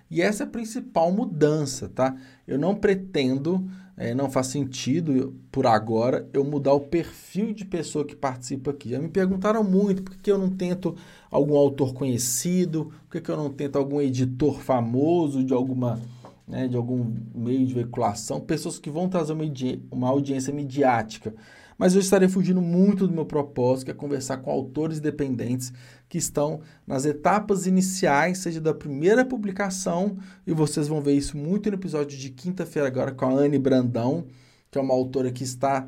E 0.09 0.21
essa 0.21 0.43
é 0.43 0.45
a 0.45 0.49
principal 0.49 1.11
mudança, 1.11 1.89
tá? 1.89 2.15
Eu 2.47 2.59
não 2.59 2.75
pretendo, 2.75 3.67
é, 3.97 4.13
não 4.13 4.29
faz 4.29 4.47
sentido 4.47 5.35
por 5.51 5.65
agora 5.65 6.29
eu 6.31 6.43
mudar 6.43 6.73
o 6.73 6.81
perfil 6.81 7.53
de 7.53 7.65
pessoa 7.65 8.05
que 8.05 8.15
participa 8.15 8.69
aqui. 8.69 8.89
Já 8.89 8.99
me 8.99 9.09
perguntaram 9.09 9.63
muito 9.63 10.03
por 10.03 10.15
que 10.17 10.31
eu 10.31 10.37
não 10.37 10.49
tento 10.49 10.95
algum 11.31 11.55
autor 11.55 11.93
conhecido, 11.93 12.91
por 13.09 13.19
que 13.19 13.31
eu 13.31 13.37
não 13.37 13.49
tento 13.49 13.77
algum 13.77 13.99
editor 13.99 14.59
famoso 14.59 15.43
de 15.43 15.53
alguma 15.53 15.99
né, 16.47 16.67
de 16.67 16.77
algum 16.77 17.11
meio 17.33 17.65
de 17.65 17.73
veiculação, 17.73 18.39
pessoas 18.39 18.77
que 18.77 18.89
vão 18.89 19.09
trazer 19.09 19.33
uma, 19.33 19.43
uma 19.89 20.09
audiência 20.09 20.53
midiática. 20.53 21.33
Mas 21.77 21.93
eu 21.93 21.99
estarei 21.99 22.29
fugindo 22.29 22.61
muito 22.61 23.07
do 23.07 23.13
meu 23.13 23.25
propósito, 23.25 23.85
que 23.85 23.91
é 23.91 23.93
conversar 23.93 24.37
com 24.37 24.49
autores 24.49 24.99
dependentes 24.99 25.73
que 26.07 26.17
estão 26.17 26.61
nas 26.85 27.05
etapas 27.05 27.65
iniciais, 27.65 28.39
seja 28.39 28.61
da 28.61 28.73
primeira 28.73 29.25
publicação, 29.25 30.17
e 30.45 30.53
vocês 30.53 30.87
vão 30.87 31.01
ver 31.01 31.13
isso 31.13 31.37
muito 31.37 31.69
no 31.69 31.77
episódio 31.77 32.17
de 32.17 32.29
quinta-feira 32.29 32.87
agora 32.87 33.11
com 33.11 33.25
a 33.25 33.33
Anne 33.33 33.57
Brandão, 33.57 34.25
que 34.69 34.77
é 34.77 34.81
uma 34.81 34.93
autora 34.93 35.31
que 35.31 35.43
está 35.43 35.87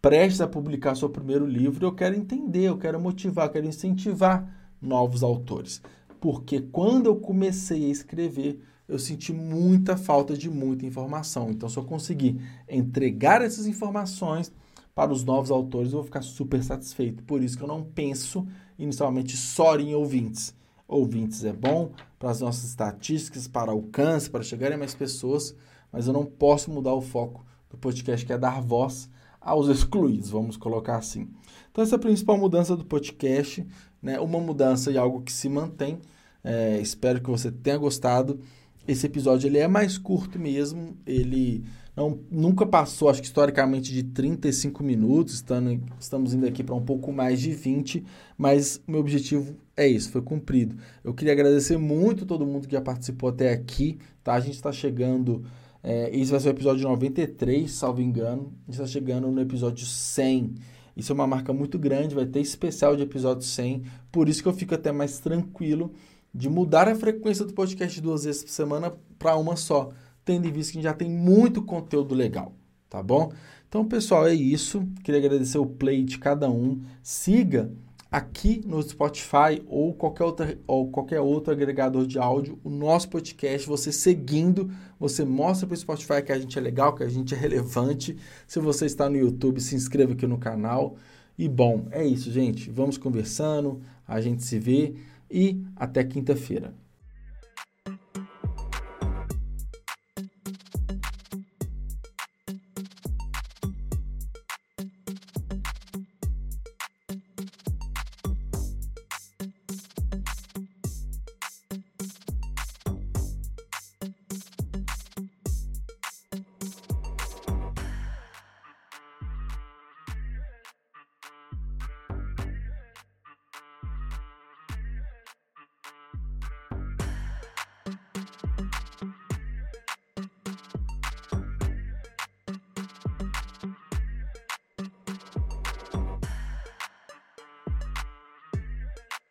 prestes 0.00 0.40
a 0.40 0.46
publicar 0.46 0.94
seu 0.94 1.08
primeiro 1.08 1.46
livro. 1.46 1.84
Eu 1.84 1.92
quero 1.92 2.14
entender, 2.14 2.64
eu 2.64 2.78
quero 2.78 3.00
motivar, 3.00 3.46
eu 3.46 3.52
quero 3.52 3.66
incentivar 3.66 4.72
novos 4.80 5.22
autores. 5.22 5.82
Porque 6.20 6.60
quando 6.60 7.06
eu 7.06 7.16
comecei 7.16 7.86
a 7.86 7.88
escrever, 7.88 8.60
eu 8.88 8.98
senti 8.98 9.32
muita 9.32 9.96
falta 9.96 10.36
de 10.36 10.48
muita 10.48 10.86
informação. 10.86 11.50
Então, 11.50 11.68
se 11.68 11.76
eu 11.76 11.84
conseguir 11.84 12.40
entregar 12.68 13.42
essas 13.42 13.66
informações 13.66 14.52
para 14.94 15.12
os 15.12 15.24
novos 15.24 15.50
autores, 15.50 15.92
eu 15.92 15.98
vou 15.98 16.04
ficar 16.04 16.22
super 16.22 16.62
satisfeito. 16.62 17.22
Por 17.24 17.42
isso 17.42 17.56
que 17.56 17.64
eu 17.64 17.68
não 17.68 17.82
penso 17.82 18.46
inicialmente 18.78 19.36
só 19.36 19.76
em 19.78 19.94
ouvintes. 19.94 20.54
Ouvintes 20.88 21.44
é 21.44 21.52
bom 21.52 21.92
para 22.18 22.30
as 22.30 22.40
nossas 22.40 22.64
estatísticas, 22.64 23.48
para 23.48 23.72
alcance, 23.72 24.30
para 24.30 24.42
chegarem 24.42 24.78
mais 24.78 24.94
pessoas, 24.94 25.54
mas 25.92 26.06
eu 26.06 26.12
não 26.12 26.24
posso 26.24 26.70
mudar 26.70 26.94
o 26.94 27.00
foco 27.00 27.44
do 27.68 27.76
podcast, 27.76 28.24
que 28.24 28.32
é 28.32 28.38
dar 28.38 28.60
voz 28.60 29.10
aos 29.40 29.68
excluídos, 29.70 30.30
vamos 30.30 30.56
colocar 30.56 30.96
assim. 30.96 31.28
Então, 31.70 31.82
essa 31.82 31.94
é 31.94 31.98
a 31.98 32.00
principal 32.00 32.38
mudança 32.38 32.76
do 32.76 32.84
podcast, 32.84 33.66
né? 34.00 34.18
uma 34.20 34.40
mudança 34.40 34.90
e 34.90 34.96
algo 34.96 35.22
que 35.22 35.32
se 35.32 35.48
mantém. 35.48 35.98
É, 36.42 36.78
espero 36.80 37.20
que 37.20 37.28
você 37.28 37.50
tenha 37.50 37.76
gostado. 37.76 38.40
Esse 38.86 39.06
episódio 39.06 39.48
ele 39.48 39.58
é 39.58 39.66
mais 39.66 39.98
curto 39.98 40.38
mesmo, 40.38 40.96
ele 41.04 41.64
não, 41.96 42.20
nunca 42.30 42.66
passou, 42.66 43.08
acho 43.08 43.22
que 43.22 43.26
historicamente, 43.26 43.90
de 43.90 44.02
35 44.02 44.84
minutos, 44.84 45.36
estando, 45.36 45.80
estamos 45.98 46.34
indo 46.34 46.46
aqui 46.46 46.62
para 46.62 46.74
um 46.74 46.84
pouco 46.84 47.10
mais 47.10 47.40
de 47.40 47.52
20, 47.52 48.04
mas 48.36 48.82
o 48.86 48.90
meu 48.90 49.00
objetivo 49.00 49.56
é 49.74 49.88
isso, 49.88 50.10
foi 50.10 50.20
cumprido. 50.20 50.76
Eu 51.02 51.14
queria 51.14 51.32
agradecer 51.32 51.78
muito 51.78 52.26
todo 52.26 52.44
mundo 52.44 52.68
que 52.68 52.74
já 52.74 52.82
participou 52.82 53.30
até 53.30 53.50
aqui, 53.50 53.98
tá? 54.22 54.34
A 54.34 54.40
gente 54.40 54.56
está 54.56 54.70
chegando, 54.70 55.42
é, 55.82 56.14
esse 56.14 56.30
vai 56.30 56.38
ser 56.38 56.48
o 56.48 56.50
episódio 56.50 56.82
93, 56.86 57.70
salvo 57.70 58.02
engano, 58.02 58.52
a 58.68 58.70
gente 58.70 58.82
está 58.82 58.86
chegando 58.86 59.30
no 59.30 59.40
episódio 59.40 59.86
100. 59.86 60.54
Isso 60.94 61.12
é 61.12 61.14
uma 61.14 61.26
marca 61.26 61.50
muito 61.54 61.78
grande, 61.78 62.14
vai 62.14 62.26
ter 62.26 62.40
especial 62.40 62.94
de 62.94 63.04
episódio 63.04 63.42
100, 63.42 63.84
por 64.12 64.28
isso 64.28 64.42
que 64.42 64.48
eu 64.48 64.52
fico 64.52 64.74
até 64.74 64.92
mais 64.92 65.18
tranquilo 65.18 65.90
de 66.34 66.50
mudar 66.50 66.88
a 66.88 66.94
frequência 66.94 67.46
do 67.46 67.54
podcast 67.54 67.98
duas 68.02 68.24
vezes 68.24 68.44
por 68.44 68.50
semana 68.50 68.92
para 69.18 69.34
uma 69.36 69.56
só 69.56 69.88
tendo 70.26 70.46
em 70.46 70.52
vista 70.52 70.72
que 70.72 70.78
a 70.78 70.82
gente 70.82 70.90
já 70.90 70.94
tem 70.94 71.08
muito 71.08 71.62
conteúdo 71.62 72.12
legal, 72.14 72.52
tá 72.90 73.00
bom? 73.00 73.32
Então, 73.68 73.86
pessoal, 73.86 74.26
é 74.26 74.34
isso. 74.34 74.86
Queria 75.04 75.20
agradecer 75.20 75.56
o 75.56 75.64
play 75.64 76.02
de 76.02 76.18
cada 76.18 76.50
um. 76.50 76.82
Siga 77.00 77.72
aqui 78.10 78.60
no 78.66 78.82
Spotify 78.82 79.62
ou 79.68 79.94
qualquer, 79.94 80.24
outra, 80.24 80.58
ou 80.66 80.90
qualquer 80.90 81.20
outro 81.20 81.52
agregador 81.52 82.06
de 82.06 82.18
áudio 82.18 82.58
o 82.64 82.68
nosso 82.68 83.08
podcast. 83.08 83.68
Você 83.68 83.92
seguindo, 83.92 84.68
você 84.98 85.24
mostra 85.24 85.64
para 85.64 85.74
o 85.74 85.78
Spotify 85.78 86.20
que 86.22 86.32
a 86.32 86.38
gente 86.38 86.58
é 86.58 86.60
legal, 86.60 86.94
que 86.94 87.04
a 87.04 87.08
gente 87.08 87.32
é 87.32 87.38
relevante. 87.38 88.16
Se 88.48 88.58
você 88.58 88.86
está 88.86 89.08
no 89.08 89.16
YouTube, 89.16 89.60
se 89.60 89.76
inscreva 89.76 90.12
aqui 90.12 90.26
no 90.26 90.38
canal. 90.38 90.96
E 91.38 91.48
bom, 91.48 91.86
é 91.92 92.04
isso, 92.04 92.32
gente. 92.32 92.68
Vamos 92.68 92.98
conversando, 92.98 93.80
a 94.08 94.20
gente 94.20 94.42
se 94.42 94.58
vê 94.58 94.96
e 95.30 95.62
até 95.76 96.02
quinta-feira. 96.02 96.74